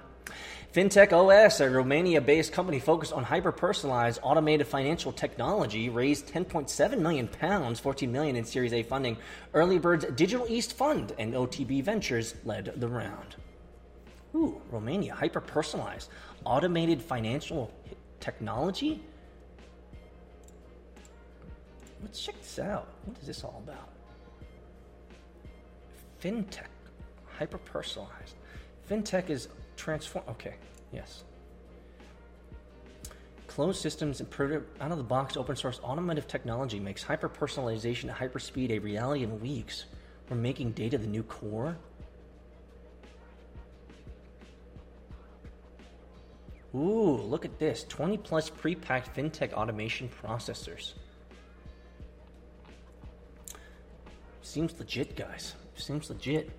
FinTech 0.73 1.13
OS, 1.13 1.59
a 1.61 1.69
Romania 1.69 2.21
based 2.21 2.51
company 2.51 2.79
focused 2.79 3.13
on 3.13 3.23
hyper 3.23 3.51
personalized 3.51 4.19
automated 4.21 4.67
financial 4.67 5.11
technology, 5.11 5.89
raised 5.89 6.27
10.7 6.27 6.99
million 6.99 7.27
pounds, 7.27 7.79
14 7.79 8.11
million 8.11 8.35
in 8.35 8.43
Series 8.43 8.73
A 8.73 8.83
funding. 8.83 9.17
Early 9.53 9.79
Birds 9.79 10.05
Digital 10.15 10.45
East 10.49 10.73
Fund 10.73 11.13
and 11.17 11.33
OTB 11.33 11.83
Ventures 11.83 12.35
led 12.43 12.73
the 12.75 12.87
round. 12.87 13.37
Ooh, 14.35 14.61
Romania, 14.69 15.15
hyper 15.15 15.41
personalized 15.41 16.09
automated 16.45 17.01
financial 17.01 17.71
technology? 18.19 19.01
Let's 22.01 22.21
check 22.21 22.39
this 22.39 22.59
out. 22.59 22.87
What 23.05 23.17
is 23.19 23.25
this 23.25 23.43
all 23.43 23.63
about? 23.65 23.89
FinTech, 26.21 26.67
hyper 27.37 27.57
personalized. 27.57 28.35
FinTech 28.89 29.29
is 29.29 29.47
transform. 29.77 30.25
Okay, 30.29 30.55
yes. 30.91 31.23
Closed 33.47 33.81
systems 33.81 34.19
and 34.19 34.63
out 34.81 34.91
of 34.91 34.97
the 34.97 35.03
box 35.03 35.37
open 35.37 35.55
source 35.55 35.79
automotive 35.83 36.27
technology 36.27 36.79
makes 36.79 37.01
hyper 37.01 37.29
personalization 37.29 38.09
at 38.09 38.15
hyper 38.15 38.39
speed 38.39 38.71
a 38.71 38.79
reality 38.79 39.23
in 39.23 39.39
weeks. 39.39 39.85
We're 40.29 40.37
making 40.37 40.71
data 40.71 40.97
the 40.97 41.07
new 41.07 41.23
core. 41.23 41.77
Ooh, 46.75 47.17
look 47.17 47.45
at 47.45 47.57
this 47.57 47.85
20 47.85 48.17
plus 48.17 48.49
pre 48.49 48.75
packed 48.75 49.15
fintech 49.15 49.53
automation 49.53 50.09
processors. 50.21 50.93
Seems 54.41 54.77
legit, 54.77 55.15
guys. 55.15 55.55
Seems 55.75 56.09
legit. 56.09 56.51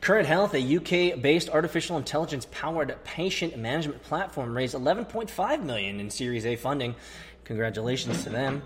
Current 0.00 0.26
Health, 0.26 0.54
a 0.54 0.76
UK 0.76 1.20
based 1.20 1.48
artificial 1.48 1.96
intelligence 1.96 2.46
powered 2.50 2.96
patient 3.04 3.56
management 3.56 4.02
platform, 4.02 4.56
raised 4.56 4.74
11.5 4.74 5.62
million 5.62 6.00
in 6.00 6.10
Series 6.10 6.46
A 6.46 6.56
funding. 6.56 6.94
Congratulations 7.44 8.24
to 8.24 8.30
them. 8.30 8.62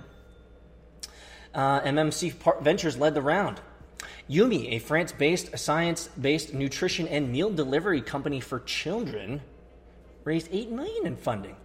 Uh, 1.54 1.80
MMC 1.80 2.62
Ventures 2.62 2.96
led 2.96 3.14
the 3.14 3.22
round. 3.22 3.60
Yumi, 4.28 4.72
a 4.72 4.78
France 4.78 5.12
based 5.12 5.58
science 5.58 6.08
based 6.20 6.54
nutrition 6.54 7.08
and 7.08 7.32
meal 7.32 7.50
delivery 7.50 8.00
company 8.00 8.40
for 8.40 8.60
children, 8.60 9.40
raised 10.24 10.48
8 10.52 10.70
million 10.70 11.06
in 11.06 11.16
funding. 11.16 11.56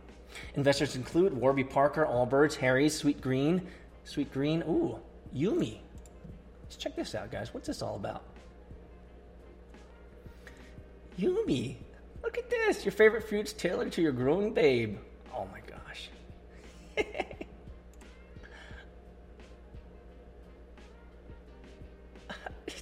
Investors 0.55 0.95
include 0.95 1.33
Warby 1.33 1.63
Parker, 1.65 2.05
Allbirds, 2.05 2.55
Harry's, 2.55 2.95
Sweet 2.95 3.21
Green, 3.21 3.67
Sweet 4.03 4.31
Green, 4.33 4.63
ooh, 4.63 4.99
Yumi. 5.35 5.77
Let's 6.63 6.75
check 6.75 6.95
this 6.95 7.13
out, 7.13 7.31
guys. 7.31 7.53
What's 7.53 7.67
this 7.67 7.81
all 7.81 7.95
about? 7.95 8.23
Yumi, 11.19 11.75
look 12.23 12.37
at 12.37 12.49
this. 12.49 12.85
Your 12.85 12.91
favorite 12.91 13.27
fruits 13.27 13.53
tailored 13.53 13.91
to 13.93 14.01
your 14.01 14.11
grown 14.11 14.53
babe. 14.53 14.97
Oh 15.33 15.47
my 15.51 15.59
gosh. 15.61 16.09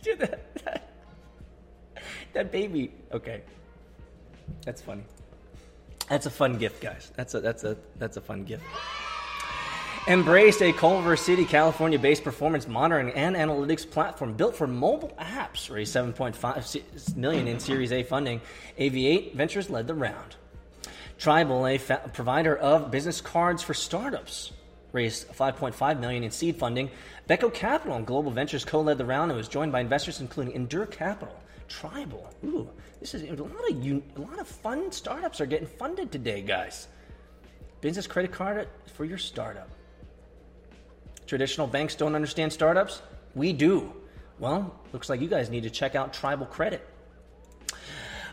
Dude, 0.04 0.20
that, 0.20 0.56
that, 0.66 0.90
that 2.34 2.52
baby. 2.52 2.92
Okay. 3.14 3.42
That's 4.66 4.82
funny. 4.82 5.04
That's 6.10 6.26
a 6.26 6.30
fun 6.30 6.58
gift, 6.58 6.82
guys. 6.82 7.12
That's 7.16 7.34
a 7.34 7.40
that's 7.40 7.64
a 7.64 7.78
that's 7.98 8.18
a 8.18 8.22
fun 8.22 8.44
gift. 8.44 8.64
Embraced 10.06 10.62
a 10.62 10.74
Culver 10.74 11.16
City, 11.16 11.46
California 11.46 11.98
based 11.98 12.26
performance 12.26 12.68
monitoring 12.68 13.12
and 13.12 13.38
analytics 13.38 13.90
platform 13.90 14.34
built 14.34 14.54
for 14.54 14.68
mobile 14.68 15.14
apps, 15.18 15.72
raised 15.72 15.96
7.5 15.96 17.16
million 17.16 17.48
in 17.48 17.58
Series 17.58 17.94
A 17.94 18.04
funding. 18.04 18.42
AV8 18.78 19.34
Ventures 19.34 19.70
led 19.70 19.88
the 19.88 19.94
round. 19.94 20.36
Tribal, 21.18 21.66
a 21.66 21.78
fa- 21.78 22.12
provider 22.12 22.54
of 22.54 22.92
business 22.92 23.22
cards 23.22 23.64
for 23.64 23.74
startups, 23.74 24.52
raised 24.92 25.30
5.5 25.30 26.00
million 26.02 26.26
in 26.26 26.32
seed 26.32 26.58
funding. 26.58 26.92
BECO 27.30 27.54
Capital 27.54 27.96
and 27.96 28.06
Global 28.06 28.30
Ventures 28.30 28.66
co-led 28.66 28.98
the 28.98 29.06
round 29.06 29.32
and 29.32 29.38
was 29.38 29.48
joined 29.48 29.72
by 29.72 29.80
investors 29.80 30.20
including 30.20 30.54
Endure 30.54 30.86
Capital, 30.86 31.34
Tribal. 31.70 32.30
Ooh, 32.44 32.70
this 33.00 33.14
is 33.14 33.24
a 33.24 33.42
lot 33.42 33.72
of 33.72 33.86
a 33.86 34.02
lot 34.18 34.38
of 34.38 34.50
fun 34.50 34.92
startups 34.92 35.40
are 35.40 35.46
getting 35.46 35.68
funded 35.68 36.12
today, 36.12 36.42
guys. 36.42 36.90
Business 37.80 38.06
credit 38.06 38.34
card 38.34 38.68
for 38.94 39.06
your 39.06 39.18
startup. 39.18 39.70
Traditional 41.34 41.66
banks 41.66 41.96
don't 41.96 42.14
understand 42.14 42.54
startups? 42.54 43.02
We 43.34 43.54
do. 43.54 43.92
Well, 44.38 44.80
looks 44.92 45.10
like 45.10 45.20
you 45.20 45.28
guys 45.28 45.50
need 45.50 45.64
to 45.64 45.72
check 45.72 45.96
out 45.96 46.14
Tribal 46.14 46.46
Credit. 46.46 46.88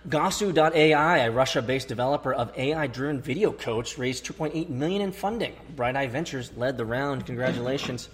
Gosu.ai, 0.06 1.16
a 1.16 1.30
Russia-based 1.30 1.88
developer 1.88 2.34
of 2.34 2.52
AI-driven 2.58 3.22
video 3.22 3.52
coach, 3.52 3.96
raised 3.96 4.26
2.8 4.26 4.68
million 4.68 5.00
in 5.00 5.12
funding. 5.12 5.56
Bright 5.74 5.96
Eye 5.96 6.08
Ventures 6.08 6.52
led 6.58 6.76
the 6.76 6.84
round. 6.84 7.24
Congratulations. 7.24 8.10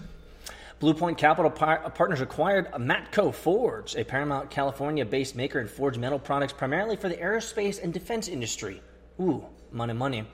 Bluepoint 0.79 1.17
Capital 1.17 1.51
par- 1.51 1.81
uh, 1.83 1.89
Partners 1.89 2.21
acquired 2.21 2.71
Mattco 2.71 3.33
Forge, 3.33 3.93
a 3.97 4.05
Paramount, 4.05 4.49
California-based 4.49 5.35
maker 5.35 5.59
of 5.59 5.69
forged 5.69 5.99
metal 5.99 6.17
products 6.17 6.53
primarily 6.53 6.95
for 6.95 7.09
the 7.09 7.17
aerospace 7.17 7.83
and 7.83 7.93
defense 7.93 8.29
industry. 8.29 8.81
Ooh, 9.19 9.45
money, 9.69 9.91
money. 9.91 10.25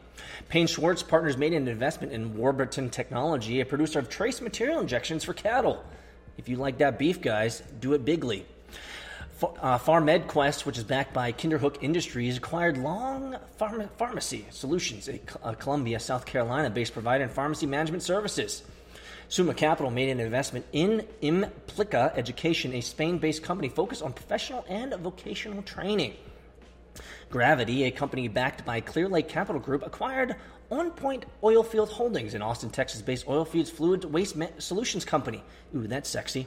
Paine 0.50 0.68
Schwartz 0.68 1.04
Partners 1.04 1.38
made 1.38 1.54
an 1.54 1.68
investment 1.68 2.14
in 2.14 2.38
Warburton 2.38 2.90
Technology, 2.90 3.62
a 3.62 3.66
producer 3.66 4.00
of 4.00 4.10
trace 4.10 4.42
material 4.42 4.80
injections 4.80 5.24
for 5.24 5.34
cattle. 5.34 5.84
If 6.38 6.50
you 6.50 6.58
like 6.58 6.78
that 6.80 7.00
beef, 7.00 7.22
guys, 7.22 7.62
do 7.80 7.94
it 7.94 8.06
bigly. 8.06 8.46
Uh, 9.42 9.78
which 9.78 10.78
is 10.78 10.84
backed 10.84 11.14
by 11.14 11.32
Kinderhook 11.34 11.78
Industries, 11.82 12.38
acquired 12.38 12.78
Long 12.78 13.36
Pharma- 13.60 13.90
Pharmacy 13.98 14.46
Solutions, 14.52 15.10
a, 15.10 15.20
a 15.44 15.56
Columbia, 15.56 16.00
South 16.00 16.26
Carolina 16.26 16.70
based 16.70 16.94
provider 16.94 17.26
in 17.26 17.30
pharmacy 17.30 17.66
management 17.66 18.04
services. 18.04 18.64
Suma 19.28 19.54
Capital 19.54 19.92
made 19.92 20.10
an 20.10 20.20
investment 20.20 20.66
in 20.72 21.06
Implica 21.22 22.16
Education, 22.16 22.74
a 22.74 22.82
Spain 22.82 23.18
based 23.18 23.44
company 23.44 23.68
focused 23.68 24.02
on 24.02 24.14
professional 24.14 24.64
and 24.70 24.94
vocational 24.96 25.62
training. 25.64 26.14
Gravity, 27.34 27.86
a 27.86 27.90
company 27.90 28.28
backed 28.28 28.64
by 28.64 28.80
Clear 28.80 29.10
Lake 29.10 29.28
Capital 29.28 29.60
Group, 29.60 29.84
acquired 29.84 30.36
On 30.70 30.92
Point 30.92 31.26
Oilfield 31.42 31.88
Holdings, 31.90 32.36
an 32.36 32.44
Austin, 32.44 32.70
Texas 32.70 33.02
based 33.02 33.26
oilfields 33.26 33.72
fluid 33.72 34.04
waste 34.06 34.36
solutions 34.60 35.04
company. 35.04 35.44
Ooh, 35.76 35.88
that's 35.88 36.08
sexy. 36.08 36.46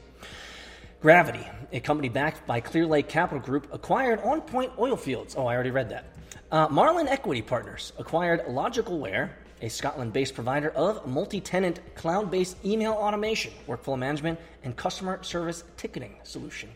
Gravity, 1.00 1.44
a 1.72 1.80
company 1.80 2.08
backed 2.08 2.46
by 2.46 2.60
Clear 2.60 2.86
Lake 2.86 3.08
Capital 3.08 3.40
Group, 3.40 3.66
acquired 3.72 4.20
On 4.20 4.40
Point 4.40 4.76
Oilfields. 4.76 5.34
Oh, 5.36 5.48
I 5.48 5.54
already 5.56 5.72
read 5.72 5.88
that. 5.88 6.04
Uh, 6.52 6.68
Marlin 6.68 7.08
Equity 7.08 7.42
Partners 7.42 7.92
acquired 7.98 8.46
Logicalware, 8.46 9.30
a 9.62 9.68
Scotland 9.68 10.12
based 10.12 10.36
provider 10.36 10.70
of 10.70 11.04
multi 11.04 11.40
tenant 11.40 11.80
cloud 11.96 12.30
based 12.30 12.64
email 12.64 12.92
automation, 12.92 13.52
workflow 13.66 13.98
management, 13.98 14.38
and 14.62 14.76
customer 14.76 15.20
service 15.24 15.64
ticketing 15.76 16.14
solution. 16.22 16.70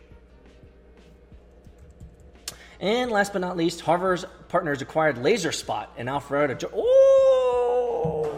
And 2.80 3.10
last 3.10 3.34
but 3.34 3.40
not 3.42 3.58
least, 3.58 3.82
Harvard's 3.82 4.24
partners 4.48 4.80
acquired 4.80 5.16
LaserSpot 5.16 5.86
and 5.98 6.08
Alpharetta. 6.08 6.70
Oh! 6.74 8.30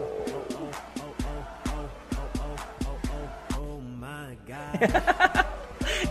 Oh 3.53 3.79
my 3.97 4.35
God. 4.45 5.45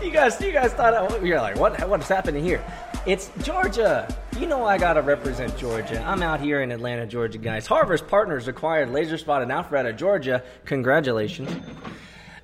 you 0.01 0.09
guys, 0.09 0.41
you 0.41 0.51
guys 0.51 0.73
thought 0.73 0.95
oh, 0.95 1.23
you're 1.23 1.39
like, 1.39 1.57
what? 1.57 1.87
What 1.87 2.01
is 2.01 2.07
happening 2.07 2.43
here? 2.43 2.65
It's 3.05 3.29
Georgia. 3.43 4.07
You 4.39 4.47
know 4.47 4.65
I 4.65 4.79
gotta 4.79 5.03
represent 5.03 5.55
Georgia. 5.59 6.01
I'm 6.01 6.23
out 6.23 6.39
here 6.39 6.63
in 6.63 6.71
Atlanta, 6.71 7.05
Georgia, 7.05 7.37
guys. 7.37 7.67
Harvard's 7.67 8.01
partners 8.01 8.47
acquired 8.47 8.89
LaserSpot 8.89 9.43
and 9.43 9.51
Alpharetta, 9.51 9.95
Georgia. 9.95 10.41
Congratulations. 10.65 11.51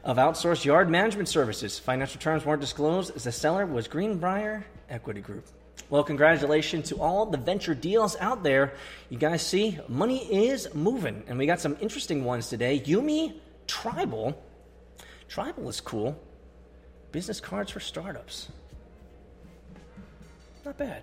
Of 0.04 0.18
outsourced 0.18 0.66
yard 0.66 0.88
management 0.88 1.30
services. 1.30 1.80
Financial 1.80 2.22
terms 2.22 2.46
weren't 2.46 2.62
disclosed 2.62 3.16
as 3.16 3.24
the 3.24 3.32
seller 3.32 3.66
was 3.66 3.88
Greenbrier 3.88 4.66
Equity 4.88 5.22
Group. 5.22 5.48
Well, 5.90 6.04
congratulations 6.04 6.90
to 6.90 7.02
all 7.02 7.26
the 7.26 7.38
venture 7.38 7.74
deals 7.74 8.16
out 8.20 8.44
there. 8.44 8.74
You 9.10 9.18
guys 9.18 9.46
see, 9.46 9.80
money 9.88 10.48
is 10.48 10.74
moving, 10.74 11.24
and 11.28 11.38
we 11.38 11.46
got 11.46 11.60
some 11.60 11.78
interesting 11.82 12.24
ones 12.24 12.50
today. 12.50 12.80
Yumi 12.80 13.40
Tribal. 13.68 14.42
Tribal 15.28 15.70
is 15.70 15.82
cool. 15.82 16.20
Business 17.12 17.40
cards 17.40 17.72
for 17.72 17.80
startups. 17.80 18.50
Not 20.64 20.78
bad. 20.78 21.02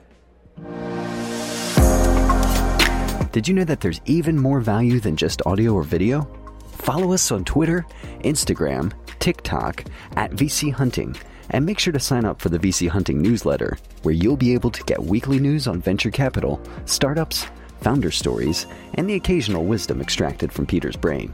Did 3.32 3.48
you 3.48 3.54
know 3.54 3.64
that 3.64 3.80
there's 3.80 4.00
even 4.06 4.38
more 4.38 4.60
value 4.60 5.00
than 5.00 5.16
just 5.16 5.42
audio 5.44 5.74
or 5.74 5.82
video? 5.82 6.26
Follow 6.72 7.12
us 7.12 7.30
on 7.30 7.44
Twitter, 7.44 7.84
Instagram, 8.20 8.92
TikTok 9.18 9.84
at 10.16 10.30
VC 10.30 10.72
Hunting, 10.72 11.16
and 11.50 11.64
make 11.64 11.78
sure 11.78 11.92
to 11.92 12.00
sign 12.00 12.24
up 12.24 12.40
for 12.40 12.48
the 12.48 12.58
VC 12.58 12.88
Hunting 12.88 13.20
newsletter, 13.20 13.78
where 14.02 14.14
you'll 14.14 14.36
be 14.36 14.54
able 14.54 14.70
to 14.70 14.82
get 14.84 15.02
weekly 15.02 15.38
news 15.38 15.66
on 15.66 15.80
venture 15.80 16.10
capital, 16.10 16.60
startups, 16.84 17.46
founder 17.80 18.10
stories, 18.10 18.66
and 18.94 19.08
the 19.08 19.14
occasional 19.14 19.64
wisdom 19.64 20.00
extracted 20.00 20.52
from 20.52 20.66
Peter's 20.66 20.96
brain. 20.96 21.32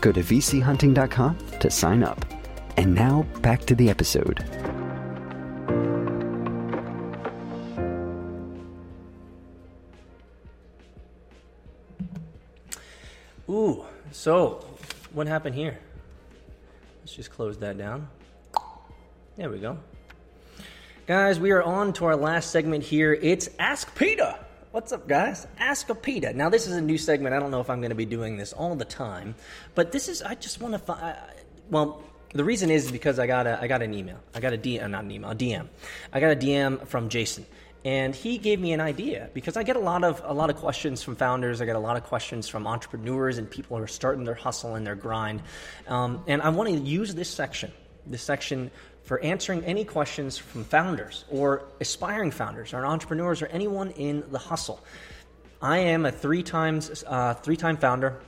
Go 0.00 0.12
to 0.12 0.20
vchunting.com 0.20 1.38
to 1.60 1.70
sign 1.70 2.02
up. 2.02 2.24
And 2.76 2.94
now 2.94 3.22
back 3.40 3.64
to 3.66 3.74
the 3.74 3.88
episode. 3.88 4.44
Ooh, 13.48 13.84
so 14.10 14.64
what 15.12 15.26
happened 15.26 15.54
here? 15.54 15.78
Let's 17.00 17.14
just 17.14 17.30
close 17.30 17.56
that 17.58 17.78
down. 17.78 18.08
There 19.36 19.50
we 19.50 19.58
go. 19.58 19.78
Guys, 21.06 21.38
we 21.38 21.50
are 21.50 21.62
on 21.62 21.92
to 21.94 22.06
our 22.06 22.16
last 22.16 22.50
segment 22.50 22.82
here. 22.82 23.12
It's 23.12 23.50
Ask 23.58 23.94
Peter. 23.94 24.34
What's 24.72 24.92
up, 24.92 25.06
guys? 25.06 25.46
Ask 25.58 25.90
a 25.90 25.94
Peter. 25.94 26.32
Now, 26.32 26.48
this 26.48 26.66
is 26.66 26.72
a 26.72 26.80
new 26.80 26.96
segment. 26.96 27.34
I 27.34 27.38
don't 27.38 27.50
know 27.50 27.60
if 27.60 27.68
I'm 27.68 27.80
going 27.80 27.90
to 27.90 27.96
be 27.96 28.06
doing 28.06 28.38
this 28.38 28.54
all 28.54 28.74
the 28.74 28.86
time, 28.86 29.34
but 29.74 29.92
this 29.92 30.08
is, 30.08 30.22
I 30.22 30.36
just 30.36 30.62
want 30.62 30.72
to 30.72 30.78
find, 30.78 31.18
well, 31.70 32.02
the 32.32 32.44
reason 32.44 32.70
is 32.70 32.90
because 32.90 33.18
I 33.18 33.26
got 33.26 33.46
a 33.46 33.60
I 33.60 33.66
got 33.66 33.82
an 33.82 33.92
email. 33.92 34.18
I 34.34 34.40
got 34.40 34.54
a 34.54 34.58
DM, 34.58 34.82
uh, 34.82 34.88
not 34.88 35.04
an 35.04 35.10
email, 35.10 35.30
a 35.30 35.34
DM. 35.34 35.68
I 36.12 36.20
got 36.20 36.32
a 36.32 36.36
DM 36.36 36.86
from 36.86 37.08
Jason, 37.08 37.46
and 37.84 38.14
he 38.14 38.38
gave 38.38 38.58
me 38.58 38.72
an 38.72 38.80
idea 38.80 39.30
because 39.32 39.56
I 39.56 39.62
get 39.62 39.76
a 39.76 39.80
lot 39.80 40.02
of 40.02 40.22
a 40.24 40.34
lot 40.34 40.50
of 40.50 40.56
questions 40.56 41.02
from 41.02 41.16
founders. 41.16 41.60
I 41.60 41.66
get 41.66 41.76
a 41.76 41.80
lot 41.80 41.96
of 41.96 42.04
questions 42.04 42.48
from 42.48 42.66
entrepreneurs 42.66 43.38
and 43.38 43.50
people 43.50 43.76
who 43.76 43.82
are 43.82 43.86
starting 43.86 44.24
their 44.24 44.34
hustle 44.34 44.74
and 44.74 44.86
their 44.86 44.94
grind. 44.94 45.42
Um, 45.88 46.24
and 46.26 46.42
I 46.42 46.48
want 46.48 46.70
to 46.70 46.76
use 46.76 47.14
this 47.14 47.28
section, 47.28 47.70
this 48.06 48.22
section 48.22 48.70
for 49.06 49.20
answering 49.20 49.64
any 49.64 49.84
questions 49.84 50.36
from 50.36 50.64
founders 50.64 51.24
or 51.30 51.62
aspiring 51.80 52.32
founders 52.32 52.74
or 52.74 52.84
entrepreneurs 52.84 53.40
or 53.40 53.46
anyone 53.46 53.90
in 53.92 54.24
the 54.30 54.38
hustle. 54.38 54.80
I 55.62 55.78
am 55.78 56.04
a 56.06 56.12
three 56.12 56.42
times 56.42 57.04
uh, 57.06 57.34
three 57.34 57.56
time 57.56 57.76
founder. 57.76 58.20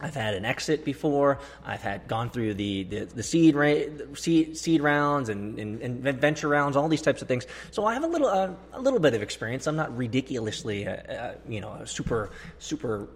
I've 0.00 0.14
had 0.14 0.32
an 0.34 0.46
exit 0.46 0.84
before. 0.84 1.38
I've 1.64 1.82
had 1.82 2.08
gone 2.08 2.30
through 2.30 2.54
the 2.54 2.84
the, 2.84 3.04
the 3.04 3.22
seed, 3.22 3.54
ra- 3.54 4.14
seed 4.14 4.56
seed 4.56 4.80
rounds 4.80 5.28
and, 5.28 5.58
and, 5.58 5.82
and, 5.82 6.20
venture 6.20 6.48
rounds, 6.48 6.76
all 6.76 6.88
these 6.88 7.02
types 7.02 7.20
of 7.20 7.28
things. 7.28 7.46
So 7.70 7.84
I 7.84 7.94
have 7.94 8.04
a 8.04 8.06
little 8.06 8.28
uh, 8.28 8.50
a 8.72 8.80
little 8.80 9.00
bit 9.00 9.14
of 9.14 9.22
experience. 9.22 9.66
I'm 9.66 9.76
not 9.76 9.94
ridiculously, 9.94 10.86
uh, 10.86 10.92
uh, 10.92 11.34
you 11.48 11.60
know, 11.60 11.84
super 11.84 12.30
super. 12.58 13.08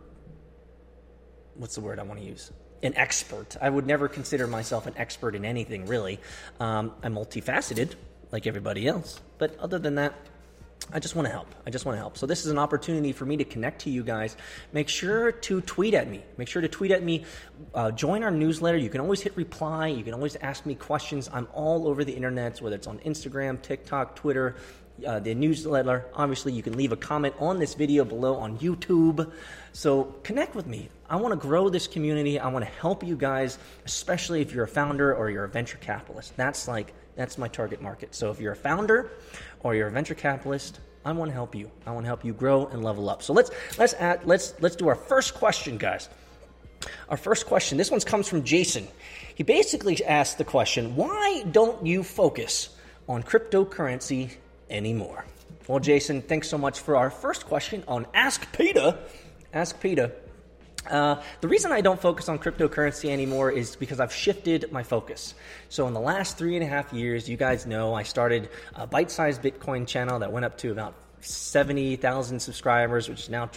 What's 1.55 1.77
the 1.77 1.81
word 1.81 1.99
I 2.01 2.03
want 2.03 2.21
to 2.21 2.27
use? 2.27 2.51
An 2.85 2.97
expert. 2.97 3.57
I 3.61 3.69
would 3.69 3.87
never 3.87 4.07
consider 4.07 4.47
myself 4.47 4.87
an 4.87 4.95
expert 4.97 5.35
in 5.35 5.45
anything 5.45 5.87
really. 5.87 6.21
Um, 6.61 6.93
I'm 7.03 7.15
multifaceted, 7.15 7.95
like 8.31 8.47
everybody 8.47 8.87
else. 8.87 9.21
But 9.39 9.59
other 9.59 9.81
than 9.81 9.97
that, 9.97 10.15
I 10.93 11.01
just 11.01 11.17
want 11.17 11.27
to 11.27 11.33
help. 11.33 11.49
I 11.67 11.71
just 11.71 11.87
want 11.87 11.97
to 11.97 12.01
help. 12.01 12.19
So, 12.19 12.27
this 12.27 12.45
is 12.45 12.51
an 12.51 12.59
opportunity 12.59 13.13
for 13.13 13.25
me 13.25 13.39
to 13.39 13.45
connect 13.45 13.83
to 13.83 13.91
you 13.91 14.05
guys. 14.05 14.37
Make 14.73 14.89
sure 14.89 15.33
to 15.33 15.61
tweet 15.63 15.95
at 15.95 16.09
me. 16.09 16.23
Make 16.37 16.49
sure 16.49 16.61
to 16.61 16.69
tweet 16.69 16.91
at 16.91 17.03
me. 17.03 17.25
Uh, 17.75 17.91
join 17.91 18.23
our 18.23 18.31
newsletter. 18.31 18.77
You 18.77 18.91
can 18.91 19.01
always 19.01 19.23
hit 19.23 19.37
reply. 19.37 19.89
You 19.89 20.05
can 20.05 20.13
always 20.13 20.37
ask 20.37 20.67
me 20.67 20.75
questions. 20.75 21.31
I'm 21.33 21.49
all 21.55 21.89
over 21.89 22.05
the 22.05 22.13
internet, 22.13 22.61
whether 22.61 22.77
it's 22.77 22.87
on 22.87 22.99
Instagram, 22.99 23.63
TikTok, 23.63 24.15
Twitter, 24.15 24.57
uh, 25.07 25.21
the 25.21 25.35
newsletter. 25.35 26.05
Obviously, 26.15 26.53
you 26.53 26.63
can 26.63 26.77
leave 26.77 26.93
a 26.93 26.97
comment 26.97 27.35
on 27.39 27.59
this 27.59 27.75
video 27.75 28.05
below 28.05 28.37
on 28.37 28.59
YouTube. 28.59 29.33
So, 29.73 30.05
connect 30.23 30.55
with 30.55 30.67
me. 30.67 30.91
I 31.09 31.17
want 31.17 31.33
to 31.33 31.49
grow 31.49 31.69
this 31.69 31.87
community. 31.87 32.39
I 32.39 32.49
want 32.49 32.65
to 32.65 32.71
help 32.71 33.05
you 33.05 33.17
guys, 33.17 33.59
especially 33.85 34.41
if 34.41 34.53
you're 34.53 34.65
a 34.65 34.69
founder 34.69 35.15
or 35.15 35.31
you're 35.31 35.45
a 35.45 35.49
venture 35.49 35.79
capitalist. 35.79 36.37
That's 36.37 36.67
like, 36.67 36.93
that's 37.15 37.39
my 37.39 37.49
target 37.49 37.83
market. 37.83 38.15
So, 38.15 38.31
if 38.31 38.41
you're 38.41 38.53
a 38.53 38.57
founder, 38.57 39.11
or 39.65 39.75
you're 39.75 39.89
a 39.89 39.91
venture 39.91 40.15
capitalist, 40.15 40.79
I 41.05 41.13
want 41.13 41.31
to 41.31 41.35
help 41.35 41.55
you. 41.55 41.71
I 41.87 41.91
want 41.91 42.05
to 42.05 42.09
help 42.09 42.25
you 42.25 42.33
grow 42.33 42.67
and 42.67 42.85
level 42.85 43.11
up. 43.11 43.23
So 43.23 43.33
let's 43.33 43.51
let's 43.79 43.95
add, 43.95 44.25
let's 44.25 44.55
let's 44.61 44.77
do 44.77 44.87
our 44.89 44.95
first 44.95 45.35
question, 45.35 45.77
guys. 45.77 46.09
Our 47.09 47.17
first 47.17 47.47
question. 47.47 47.77
This 47.77 47.91
one 47.91 48.01
comes 48.01 48.29
from 48.29 48.45
Jason. 48.45 48.87
He 49.35 49.43
basically 49.43 50.03
asked 50.05 50.39
the 50.39 50.45
question, 50.45 50.97
"Why 50.97 51.45
don't 51.51 51.85
you 51.85 52.03
focus 52.03 52.71
on 53.09 53.23
cryptocurrency 53.23 54.31
anymore?" 54.71 55.25
Well, 55.67 55.81
Jason, 55.81 56.21
thanks 56.21 56.49
so 56.49 56.59
much 56.59 56.81
for 56.81 56.97
our 56.97 57.11
first 57.11 57.47
question 57.47 57.85
on 57.89 58.07
Ask 58.13 58.53
Peter. 58.57 58.99
Ask 59.53 59.81
Peter. 59.81 60.13
Uh, 60.91 61.23
the 61.41 61.49
reason 61.49 61.73
I 61.73 61.81
don't 61.81 62.01
focus 62.01 62.29
on 62.29 62.39
cryptocurrency 62.39 63.11
anymore 63.11 63.51
is 63.51 63.77
because 63.77 64.01
I've 64.01 64.13
shifted 64.13 64.71
my 64.71 64.83
focus. 64.83 65.35
So, 65.69 65.87
in 65.87 65.95
the 65.95 66.01
last 66.01 66.37
three 66.37 66.57
and 66.57 66.65
a 66.65 66.69
half 66.69 66.93
years, 66.93 67.29
you 67.29 67.37
guys 67.37 67.67
know 67.67 67.95
I 67.95 68.03
started 68.03 68.51
a 68.75 68.87
bite 68.87 69.11
sized 69.11 69.43
Bitcoin 69.43 69.87
channel 69.87 70.19
that 70.19 70.31
went 70.31 70.45
up 70.45 70.59
to 70.59 70.73
about 70.73 70.95
70,000 71.21 72.41
subscribers, 72.41 73.09
which 73.09 73.21
is 73.21 73.31
now 73.31 73.49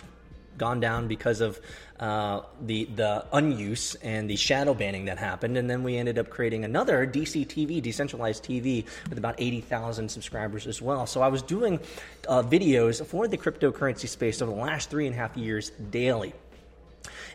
gone 0.57 0.79
down 0.79 1.07
because 1.07 1.41
of 1.41 1.59
uh, 1.99 2.41
the 2.61 2.85
the 2.85 3.25
unuse 3.33 3.95
and 4.03 4.29
the 4.29 4.35
shadow 4.35 4.73
banning 4.73 5.05
that 5.05 5.17
happened, 5.17 5.57
and 5.57 5.69
then 5.69 5.83
we 5.83 5.97
ended 5.97 6.19
up 6.19 6.29
creating 6.29 6.63
another 6.63 7.07
DCTV, 7.07 7.81
decentralized 7.81 8.43
TV, 8.43 8.85
with 9.09 9.17
about 9.17 9.35
eighty 9.37 9.61
thousand 9.61 10.09
subscribers 10.09 10.67
as 10.67 10.81
well. 10.81 11.07
So 11.07 11.21
I 11.21 11.27
was 11.27 11.41
doing 11.41 11.79
uh, 12.27 12.43
videos 12.43 13.05
for 13.05 13.27
the 13.27 13.37
cryptocurrency 13.37 14.07
space 14.07 14.41
over 14.41 14.51
the 14.51 14.61
last 14.61 14.89
three 14.89 15.07
and 15.07 15.15
a 15.15 15.17
half 15.17 15.35
years 15.35 15.71
daily. 15.91 16.33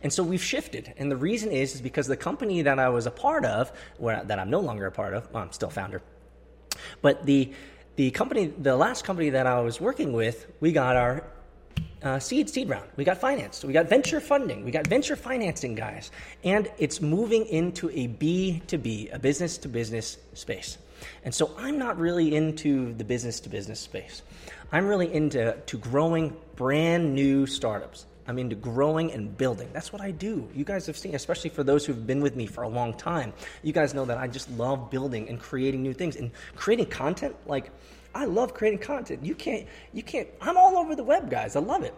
And 0.02 0.12
so 0.12 0.22
we've 0.22 0.42
shifted. 0.42 0.92
And 0.96 1.10
the 1.10 1.16
reason 1.16 1.52
is, 1.52 1.74
is 1.74 1.80
because 1.80 2.06
the 2.06 2.16
company 2.16 2.62
that 2.62 2.78
I 2.78 2.88
was 2.88 3.06
a 3.06 3.10
part 3.10 3.44
of, 3.44 3.72
where, 3.98 4.22
that 4.24 4.38
I'm 4.38 4.50
no 4.50 4.60
longer 4.60 4.86
a 4.86 4.92
part 4.92 5.14
of, 5.14 5.32
well, 5.32 5.42
I'm 5.42 5.52
still 5.52 5.70
founder, 5.70 6.02
but 7.00 7.24
the, 7.24 7.52
the 7.96 8.10
company, 8.10 8.46
the 8.46 8.76
last 8.76 9.04
company 9.04 9.30
that 9.30 9.46
I 9.46 9.60
was 9.60 9.80
working 9.80 10.12
with, 10.12 10.46
we 10.60 10.72
got 10.72 10.96
our 10.96 11.24
uh, 12.02 12.18
seed 12.18 12.50
seed 12.50 12.68
round. 12.68 12.88
We 12.96 13.04
got 13.04 13.18
financed. 13.18 13.64
We 13.64 13.72
got 13.72 13.88
venture 13.88 14.20
funding. 14.20 14.64
We 14.64 14.70
got 14.70 14.86
venture 14.86 15.16
financing 15.16 15.74
guys, 15.74 16.10
and 16.42 16.70
it's 16.78 17.00
moving 17.00 17.46
into 17.46 17.90
a 17.90 18.08
B 18.08 18.62
to 18.66 18.78
B, 18.78 19.08
a 19.10 19.18
business 19.18 19.58
to 19.58 19.68
business 19.68 20.18
space. 20.34 20.78
And 21.24 21.34
so 21.34 21.52
I'm 21.58 21.78
not 21.78 21.98
really 21.98 22.34
into 22.34 22.92
the 22.94 23.04
business 23.04 23.40
to 23.40 23.48
business 23.48 23.80
space. 23.80 24.22
I'm 24.70 24.86
really 24.86 25.12
into 25.12 25.56
to 25.66 25.78
growing 25.78 26.36
brand 26.56 27.14
new 27.14 27.46
startups. 27.46 28.06
I'm 28.26 28.38
into 28.38 28.54
growing 28.54 29.12
and 29.12 29.36
building. 29.36 29.68
That's 29.72 29.92
what 29.92 30.00
I 30.00 30.10
do. 30.10 30.48
You 30.54 30.64
guys 30.64 30.86
have 30.86 30.96
seen, 30.96 31.14
especially 31.14 31.50
for 31.50 31.64
those 31.64 31.84
who've 31.84 32.06
been 32.06 32.20
with 32.20 32.36
me 32.36 32.46
for 32.46 32.62
a 32.62 32.68
long 32.68 32.94
time. 32.94 33.32
You 33.62 33.72
guys 33.72 33.94
know 33.94 34.04
that 34.04 34.18
I 34.18 34.28
just 34.28 34.50
love 34.50 34.90
building 34.90 35.28
and 35.28 35.40
creating 35.40 35.82
new 35.82 35.92
things 35.92 36.16
and 36.16 36.30
creating 36.54 36.86
content. 36.86 37.34
Like 37.46 37.70
I 38.14 38.26
love 38.26 38.54
creating 38.54 38.80
content. 38.80 39.24
You 39.24 39.34
can't, 39.34 39.66
you 39.92 40.02
can't. 40.02 40.28
I'm 40.40 40.56
all 40.56 40.76
over 40.76 40.94
the 40.94 41.04
web, 41.04 41.30
guys. 41.30 41.56
I 41.56 41.60
love 41.60 41.82
it. 41.82 41.94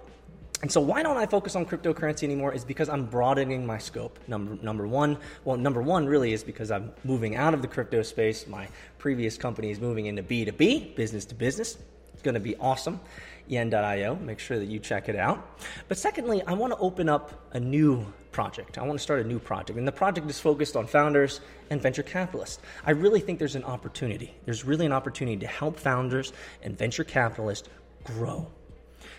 And 0.62 0.72
so 0.72 0.80
why 0.80 1.02
don't 1.02 1.18
I 1.18 1.26
focus 1.26 1.56
on 1.56 1.66
cryptocurrency 1.66 2.22
anymore 2.22 2.54
is 2.54 2.64
because 2.64 2.88
I'm 2.88 3.04
broadening 3.04 3.66
my 3.66 3.76
scope. 3.76 4.18
Number 4.26 4.56
number 4.62 4.86
1, 4.86 5.18
well 5.44 5.58
number 5.58 5.82
1 5.82 6.06
really 6.06 6.32
is 6.32 6.42
because 6.42 6.70
I'm 6.70 6.92
moving 7.04 7.36
out 7.36 7.52
of 7.52 7.60
the 7.60 7.68
crypto 7.68 8.00
space. 8.02 8.46
My 8.46 8.68
previous 8.96 9.36
company 9.36 9.70
is 9.70 9.78
moving 9.78 10.06
into 10.06 10.22
B2B, 10.22 10.96
business 10.96 11.26
to 11.26 11.34
business. 11.34 11.76
It's 12.14 12.22
going 12.22 12.34
to 12.34 12.40
be 12.40 12.56
awesome. 12.56 13.00
Yen.io, 13.46 14.16
make 14.16 14.38
sure 14.38 14.58
that 14.58 14.66
you 14.66 14.78
check 14.78 15.08
it 15.08 15.16
out. 15.16 15.60
But 15.88 15.98
secondly, 15.98 16.42
I 16.46 16.54
want 16.54 16.72
to 16.72 16.78
open 16.78 17.08
up 17.08 17.48
a 17.52 17.60
new 17.60 18.06
project. 18.32 18.78
I 18.78 18.82
want 18.82 18.98
to 18.98 19.02
start 19.02 19.20
a 19.20 19.24
new 19.24 19.38
project. 19.38 19.78
And 19.78 19.86
the 19.86 19.92
project 19.92 20.28
is 20.28 20.40
focused 20.40 20.76
on 20.76 20.86
founders 20.86 21.40
and 21.70 21.80
venture 21.80 22.02
capitalists. 22.02 22.60
I 22.84 22.90
really 22.90 23.20
think 23.20 23.38
there's 23.38 23.54
an 23.54 23.64
opportunity. 23.64 24.34
There's 24.44 24.64
really 24.64 24.86
an 24.86 24.92
opportunity 24.92 25.36
to 25.38 25.46
help 25.46 25.78
founders 25.78 26.32
and 26.62 26.76
venture 26.76 27.04
capitalists 27.04 27.68
grow. 28.02 28.50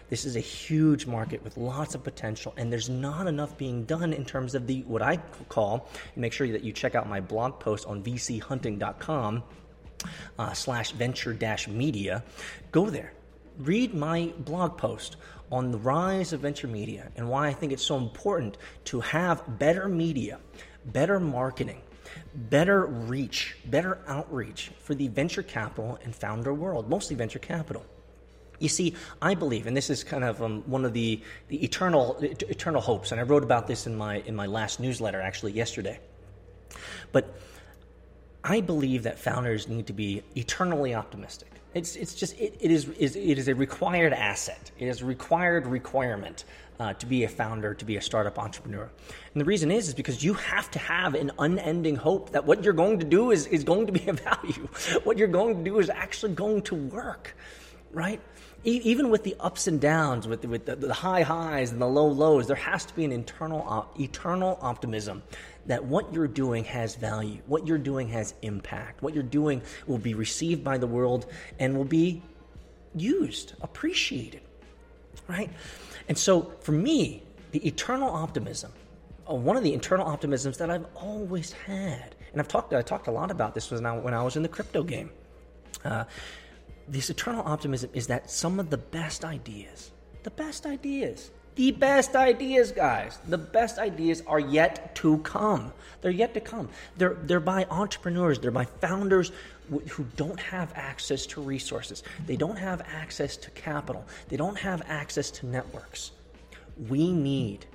This 0.09 0.25
is 0.25 0.35
a 0.35 0.41
huge 0.41 1.07
market 1.07 1.43
with 1.43 1.57
lots 1.57 1.95
of 1.95 2.03
potential, 2.03 2.53
and 2.57 2.71
there's 2.71 2.89
not 2.89 3.25
enough 3.25 3.57
being 3.57 3.85
done 3.85 4.13
in 4.13 4.23
terms 4.23 4.53
of 4.53 4.67
the 4.67 4.81
what 4.83 5.01
I 5.01 5.17
call. 5.49 5.89
Make 6.15 6.31
sure 6.31 6.47
that 6.47 6.63
you 6.63 6.73
check 6.73 6.93
out 6.93 7.09
my 7.09 7.19
blog 7.19 7.59
post 7.59 7.87
on 7.87 8.03
vchunting.com 8.03 9.43
uh, 10.37 10.53
slash 10.53 10.91
venture 10.91 11.33
dash 11.33 11.67
media. 11.67 12.23
Go 12.71 12.89
there, 12.89 13.13
read 13.57 13.93
my 13.93 14.33
blog 14.39 14.77
post 14.77 15.15
on 15.51 15.71
the 15.71 15.77
rise 15.77 16.33
of 16.33 16.41
venture 16.41 16.67
media 16.67 17.11
and 17.15 17.29
why 17.29 17.47
I 17.47 17.53
think 17.53 17.71
it's 17.71 17.83
so 17.83 17.97
important 17.97 18.57
to 18.85 18.99
have 19.01 19.59
better 19.59 19.87
media, 19.87 20.39
better 20.85 21.19
marketing, 21.19 21.81
better 22.33 22.85
reach, 22.85 23.57
better 23.65 23.99
outreach 24.07 24.71
for 24.79 24.95
the 24.95 25.07
venture 25.07 25.43
capital 25.43 25.99
and 26.03 26.15
founder 26.15 26.53
world, 26.53 26.89
mostly 26.89 27.15
venture 27.15 27.39
capital. 27.39 27.85
You 28.59 28.69
see, 28.69 28.95
I 29.21 29.35
believe, 29.35 29.67
and 29.67 29.75
this 29.75 29.89
is 29.89 30.03
kind 30.03 30.23
of 30.23 30.41
um, 30.41 30.63
one 30.65 30.85
of 30.85 30.93
the, 30.93 31.21
the 31.49 31.63
eternal, 31.63 32.17
eternal 32.21 32.81
hopes, 32.81 33.11
and 33.11 33.19
I 33.19 33.23
wrote 33.23 33.43
about 33.43 33.67
this 33.67 33.85
in 33.85 33.95
my, 33.97 34.19
in 34.21 34.35
my 34.35 34.45
last 34.45 34.79
newsletter 34.79 35.21
actually 35.21 35.51
yesterday. 35.51 35.99
But 37.11 37.37
I 38.43 38.61
believe 38.61 39.03
that 39.03 39.19
founders 39.19 39.67
need 39.67 39.87
to 39.87 39.93
be 39.93 40.23
eternally 40.35 40.93
optimistic. 40.93 41.49
It's, 41.75 41.97
it's 41.97 42.15
just, 42.15 42.39
it, 42.39 42.55
it, 42.61 42.71
is, 42.71 42.87
is, 42.91 43.17
it 43.17 43.37
is 43.37 43.49
a 43.49 43.53
required 43.53 44.13
asset, 44.13 44.71
it 44.79 44.87
is 44.87 45.01
a 45.01 45.05
required 45.05 45.67
requirement 45.67 46.45
uh, 46.79 46.93
to 46.93 47.05
be 47.05 47.25
a 47.25 47.27
founder, 47.27 47.73
to 47.73 47.83
be 47.83 47.97
a 47.97 48.01
startup 48.01 48.39
entrepreneur. 48.39 48.89
And 49.33 49.41
the 49.41 49.45
reason 49.45 49.71
is, 49.71 49.89
is 49.89 49.93
because 49.93 50.23
you 50.23 50.33
have 50.35 50.71
to 50.71 50.79
have 50.79 51.15
an 51.15 51.31
unending 51.37 51.97
hope 51.97 52.31
that 52.31 52.45
what 52.45 52.63
you're 52.63 52.73
going 52.73 52.99
to 52.99 53.05
do 53.05 53.31
is, 53.31 53.47
is 53.47 53.65
going 53.65 53.87
to 53.87 53.91
be 53.91 54.07
of 54.07 54.21
value. 54.21 54.67
What 55.03 55.17
you're 55.17 55.27
going 55.27 55.57
to 55.57 55.63
do 55.63 55.79
is 55.79 55.89
actually 55.89 56.33
going 56.33 56.61
to 56.63 56.75
work, 56.75 57.35
right? 57.91 58.21
even 58.67 59.11
with 59.11 59.23
the 59.23 59.35
ups 59.39 59.67
and 59.67 59.79
downs, 59.79 60.27
with, 60.27 60.43
with 60.43 60.65
the, 60.65 60.75
the, 60.75 60.91
high 60.91 61.21
highs 61.21 61.71
and 61.71 61.79
the 61.79 61.85
low 61.85 62.07
lows, 62.07 62.47
there 62.47 62.55
has 62.55 62.83
to 62.83 62.95
be 62.95 63.05
an 63.05 63.11
internal, 63.11 63.63
uh, 63.69 64.01
eternal 64.01 64.57
optimism 64.59 65.21
that 65.67 65.83
what 65.83 66.13
you're 66.13 66.27
doing 66.27 66.63
has 66.65 66.95
value, 66.95 67.39
what 67.47 67.65
you're 67.67 67.77
doing 67.77 68.07
has 68.09 68.33
impact, 68.41 69.01
what 69.01 69.13
you're 69.13 69.23
doing 69.23 69.61
will 69.87 69.97
be 69.97 70.13
received 70.13 70.63
by 70.63 70.77
the 70.77 70.87
world 70.87 71.25
and 71.59 71.75
will 71.75 71.85
be 71.85 72.21
used, 72.95 73.53
appreciated, 73.61 74.41
right? 75.27 75.49
And 76.07 76.17
so 76.17 76.53
for 76.61 76.71
me, 76.71 77.23
the 77.51 77.65
eternal 77.67 78.09
optimism, 78.09 78.71
uh, 79.29 79.33
one 79.33 79.57
of 79.57 79.63
the 79.63 79.73
internal 79.73 80.05
optimisms 80.05 80.57
that 80.57 80.69
I've 80.69 80.85
always 80.95 81.51
had, 81.51 82.15
and 82.31 82.41
I've 82.41 82.47
talked, 82.47 82.73
I 82.73 82.81
talked 82.81 83.07
a 83.07 83.11
lot 83.11 83.31
about 83.31 83.53
this 83.53 83.71
when 83.71 83.85
I, 83.85 83.97
when 83.97 84.13
I 84.13 84.23
was 84.23 84.35
in 84.35 84.43
the 84.43 84.49
crypto 84.49 84.83
game. 84.83 85.09
Uh, 85.83 86.03
this 86.87 87.09
eternal 87.09 87.43
optimism 87.45 87.89
is 87.93 88.07
that 88.07 88.29
some 88.29 88.59
of 88.59 88.69
the 88.69 88.77
best 88.77 89.25
ideas, 89.25 89.91
the 90.23 90.31
best 90.31 90.65
ideas, 90.65 91.31
the 91.55 91.71
best 91.71 92.15
ideas, 92.15 92.71
guys, 92.71 93.17
the 93.27 93.37
best 93.37 93.79
ideas 93.79 94.21
are 94.27 94.39
yet 94.39 94.93
to 94.95 95.17
come. 95.19 95.71
They're 96.01 96.11
yet 96.11 96.33
to 96.33 96.41
come. 96.41 96.69
They're, 96.97 97.15
they're 97.23 97.39
by 97.39 97.65
entrepreneurs, 97.69 98.39
they're 98.39 98.51
by 98.51 98.65
founders 98.65 99.31
who 99.89 100.05
don't 100.15 100.39
have 100.39 100.71
access 100.75 101.25
to 101.25 101.41
resources, 101.41 102.03
they 102.27 102.35
don't 102.35 102.57
have 102.57 102.81
access 102.81 103.35
to 103.37 103.49
capital, 103.51 104.05
they 104.27 104.37
don't 104.37 104.57
have 104.57 104.83
access 104.87 105.31
to 105.31 105.47
networks. 105.47 106.11
We 106.89 107.11
need 107.11 107.65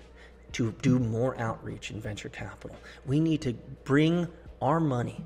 to 0.53 0.73
do 0.83 0.99
more 0.99 1.37
outreach 1.39 1.91
in 1.91 2.01
venture 2.01 2.29
capital. 2.29 2.77
We 3.07 3.19
need 3.19 3.41
to 3.43 3.55
bring 3.85 4.29
our 4.61 4.79
money 4.79 5.25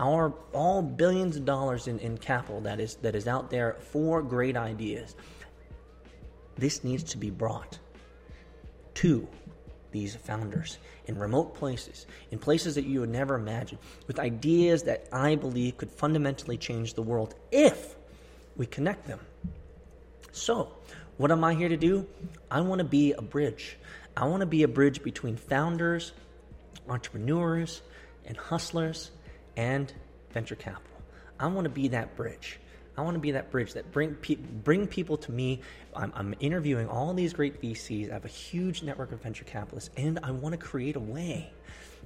our 0.00 0.32
all 0.52 0.80
billions 0.80 1.36
of 1.36 1.44
dollars 1.44 1.88
in, 1.88 1.98
in 1.98 2.16
capital 2.18 2.60
that 2.60 2.78
is 2.78 2.94
that 2.96 3.16
is 3.16 3.26
out 3.26 3.50
there 3.50 3.76
for 3.80 4.22
great 4.22 4.56
ideas 4.56 5.16
this 6.56 6.84
needs 6.84 7.02
to 7.02 7.18
be 7.18 7.30
brought 7.30 7.78
to 9.02 9.26
these 9.90 10.14
founders 10.14 10.78
in 11.06 11.18
remote 11.18 11.54
places 11.54 12.06
in 12.30 12.38
places 12.38 12.74
that 12.74 12.84
you 12.84 13.00
would 13.00 13.08
never 13.08 13.34
imagine 13.34 13.78
with 14.06 14.18
ideas 14.18 14.82
that 14.84 15.06
i 15.12 15.34
believe 15.34 15.76
could 15.76 15.90
fundamentally 15.90 16.56
change 16.56 16.94
the 16.94 17.02
world 17.02 17.34
if 17.50 17.94
we 18.56 18.66
connect 18.66 19.06
them 19.06 19.20
so 20.32 20.70
what 21.16 21.32
am 21.32 21.42
i 21.42 21.54
here 21.54 21.70
to 21.70 21.76
do 21.76 22.06
i 22.50 22.60
want 22.60 22.78
to 22.78 22.84
be 22.84 23.12
a 23.12 23.22
bridge 23.22 23.76
i 24.16 24.26
want 24.26 24.40
to 24.40 24.46
be 24.46 24.62
a 24.62 24.68
bridge 24.68 25.02
between 25.02 25.36
founders 25.36 26.12
entrepreneurs 26.88 27.82
and 28.26 28.36
hustlers 28.36 29.10
and 29.56 29.92
venture 30.32 30.54
capital. 30.54 30.82
I 31.38 31.46
want 31.48 31.64
to 31.64 31.70
be 31.70 31.88
that 31.88 32.16
bridge. 32.16 32.58
I 32.98 33.00
want 33.02 33.14
to 33.14 33.20
be 33.20 33.30
that 33.30 33.52
bridge 33.52 33.74
that 33.74 33.90
bring 33.92 34.14
pe- 34.16 34.34
bring 34.34 34.86
people 34.88 35.16
to 35.18 35.30
me. 35.30 35.60
I'm, 35.94 36.12
I'm, 36.16 36.34
interviewing 36.40 36.88
all 36.88 37.14
these 37.14 37.32
great 37.32 37.62
VCs. 37.62 38.10
I 38.10 38.14
have 38.14 38.24
a 38.24 38.28
huge 38.28 38.82
network 38.82 39.12
of 39.12 39.22
venture 39.22 39.44
capitalists, 39.44 39.90
and 39.96 40.18
I 40.24 40.32
want 40.32 40.52
to 40.52 40.58
create 40.58 40.96
a 40.96 41.00
way 41.00 41.52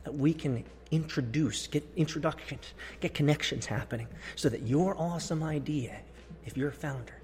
that 0.04 0.14
we 0.14 0.34
can 0.34 0.64
introduce, 0.90 1.66
get 1.66 1.82
introductions, 1.96 2.74
get 3.00 3.14
connections 3.14 3.64
happening, 3.64 4.06
so 4.36 4.50
that 4.50 4.66
your 4.66 4.94
awesome 4.98 5.42
idea, 5.42 5.96
if 6.44 6.56
you're 6.56 6.68
a 6.68 6.72
founder, 6.72 7.14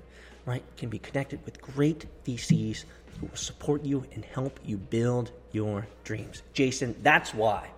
right, 0.47 0.63
can 0.79 0.89
be 0.89 0.99
connected 0.99 1.45
with 1.45 1.61
great 1.61 2.07
VCs 2.25 2.85
who 3.21 3.27
will 3.27 3.37
support 3.37 3.85
you 3.85 4.07
and 4.15 4.25
help 4.25 4.59
you 4.65 4.79
build 4.79 5.31
your 5.53 5.87
dreams. 6.05 6.43
Jason, 6.55 6.97
that's 7.03 7.35
why 7.35 7.69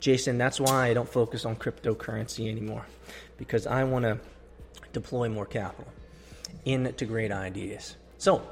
Jason, 0.00 0.38
that's 0.38 0.58
why 0.58 0.88
I 0.88 0.94
don't 0.94 1.08
focus 1.08 1.44
on 1.44 1.56
cryptocurrency 1.56 2.48
anymore 2.48 2.86
because 3.36 3.66
I 3.66 3.84
want 3.84 4.06
to 4.06 4.18
deploy 4.92 5.28
more 5.28 5.46
capital 5.46 5.92
into 6.64 7.04
great 7.04 7.32
ideas. 7.32 7.96
So, 8.18 8.42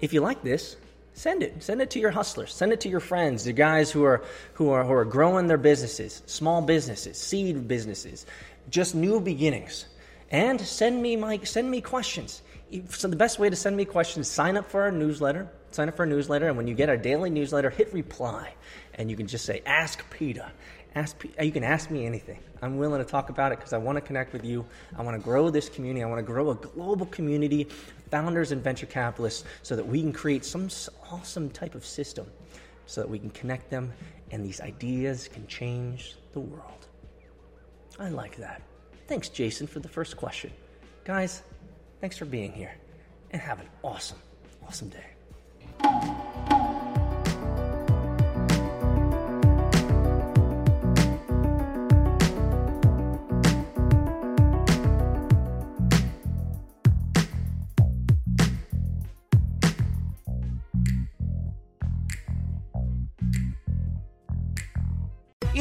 if 0.00 0.12
you 0.12 0.20
like 0.20 0.42
this, 0.42 0.76
send 1.14 1.42
it. 1.42 1.62
Send 1.62 1.80
it 1.80 1.90
to 1.90 1.98
your 1.98 2.10
hustlers. 2.10 2.52
Send 2.54 2.72
it 2.72 2.80
to 2.82 2.88
your 2.88 3.00
friends, 3.00 3.44
the 3.44 3.52
guys 3.52 3.90
who 3.90 4.04
are 4.04 4.24
who 4.54 4.70
are 4.70 4.84
who 4.84 4.92
are 4.92 5.04
growing 5.04 5.46
their 5.46 5.58
businesses, 5.58 6.22
small 6.26 6.62
businesses, 6.62 7.18
seed 7.18 7.66
businesses, 7.66 8.26
just 8.70 8.94
new 8.94 9.20
beginnings. 9.20 9.86
And 10.30 10.60
send 10.60 11.02
me 11.02 11.16
my 11.16 11.38
send 11.44 11.70
me 11.70 11.80
questions. 11.80 12.42
So 12.90 13.08
the 13.08 13.16
best 13.16 13.38
way 13.38 13.48
to 13.48 13.56
send 13.56 13.76
me 13.76 13.84
questions, 13.84 14.28
sign 14.28 14.56
up 14.56 14.70
for 14.70 14.82
our 14.82 14.92
newsletter. 14.92 15.48
Sign 15.72 15.88
up 15.88 15.96
for 15.96 16.02
our 16.02 16.06
newsletter, 16.06 16.48
and 16.48 16.56
when 16.56 16.66
you 16.66 16.74
get 16.74 16.88
our 16.88 16.96
daily 16.96 17.28
newsletter, 17.28 17.68
hit 17.68 17.92
reply, 17.92 18.54
and 18.94 19.10
you 19.10 19.16
can 19.16 19.26
just 19.26 19.44
say 19.44 19.62
"Ask 19.66 20.08
Peter," 20.10 20.50
Ask, 20.96 21.24
you 21.40 21.52
can 21.52 21.62
ask 21.62 21.90
me 21.90 22.06
anything. 22.06 22.40
I'm 22.62 22.78
willing 22.78 23.04
to 23.04 23.08
talk 23.08 23.28
about 23.28 23.52
it 23.52 23.58
because 23.58 23.72
I 23.72 23.78
want 23.78 23.96
to 23.96 24.00
connect 24.00 24.32
with 24.32 24.44
you. 24.44 24.64
I 24.96 25.02
want 25.02 25.16
to 25.16 25.22
grow 25.22 25.50
this 25.50 25.68
community. 25.68 26.02
I 26.02 26.06
want 26.06 26.18
to 26.18 26.24
grow 26.24 26.50
a 26.50 26.54
global 26.54 27.06
community, 27.06 27.68
founders 28.10 28.50
and 28.50 28.64
venture 28.64 28.86
capitalists, 28.86 29.44
so 29.62 29.76
that 29.76 29.86
we 29.86 30.00
can 30.00 30.12
create 30.12 30.44
some 30.44 30.68
awesome 31.12 31.50
type 31.50 31.74
of 31.74 31.86
system 31.86 32.26
so 32.86 33.00
that 33.00 33.10
we 33.10 33.18
can 33.18 33.30
connect 33.30 33.68
them 33.68 33.92
and 34.30 34.44
these 34.44 34.60
ideas 34.60 35.28
can 35.28 35.46
change 35.46 36.16
the 36.32 36.40
world. 36.40 36.86
I 37.98 38.08
like 38.08 38.36
that. 38.36 38.62
Thanks, 39.06 39.28
Jason, 39.28 39.66
for 39.66 39.80
the 39.80 39.88
first 39.88 40.16
question. 40.16 40.52
Guys, 41.04 41.42
thanks 42.00 42.16
for 42.16 42.24
being 42.24 42.52
here 42.52 42.74
and 43.30 43.40
have 43.40 43.60
an 43.60 43.68
awesome, 43.82 44.18
awesome 44.66 44.88
day. 44.88 46.35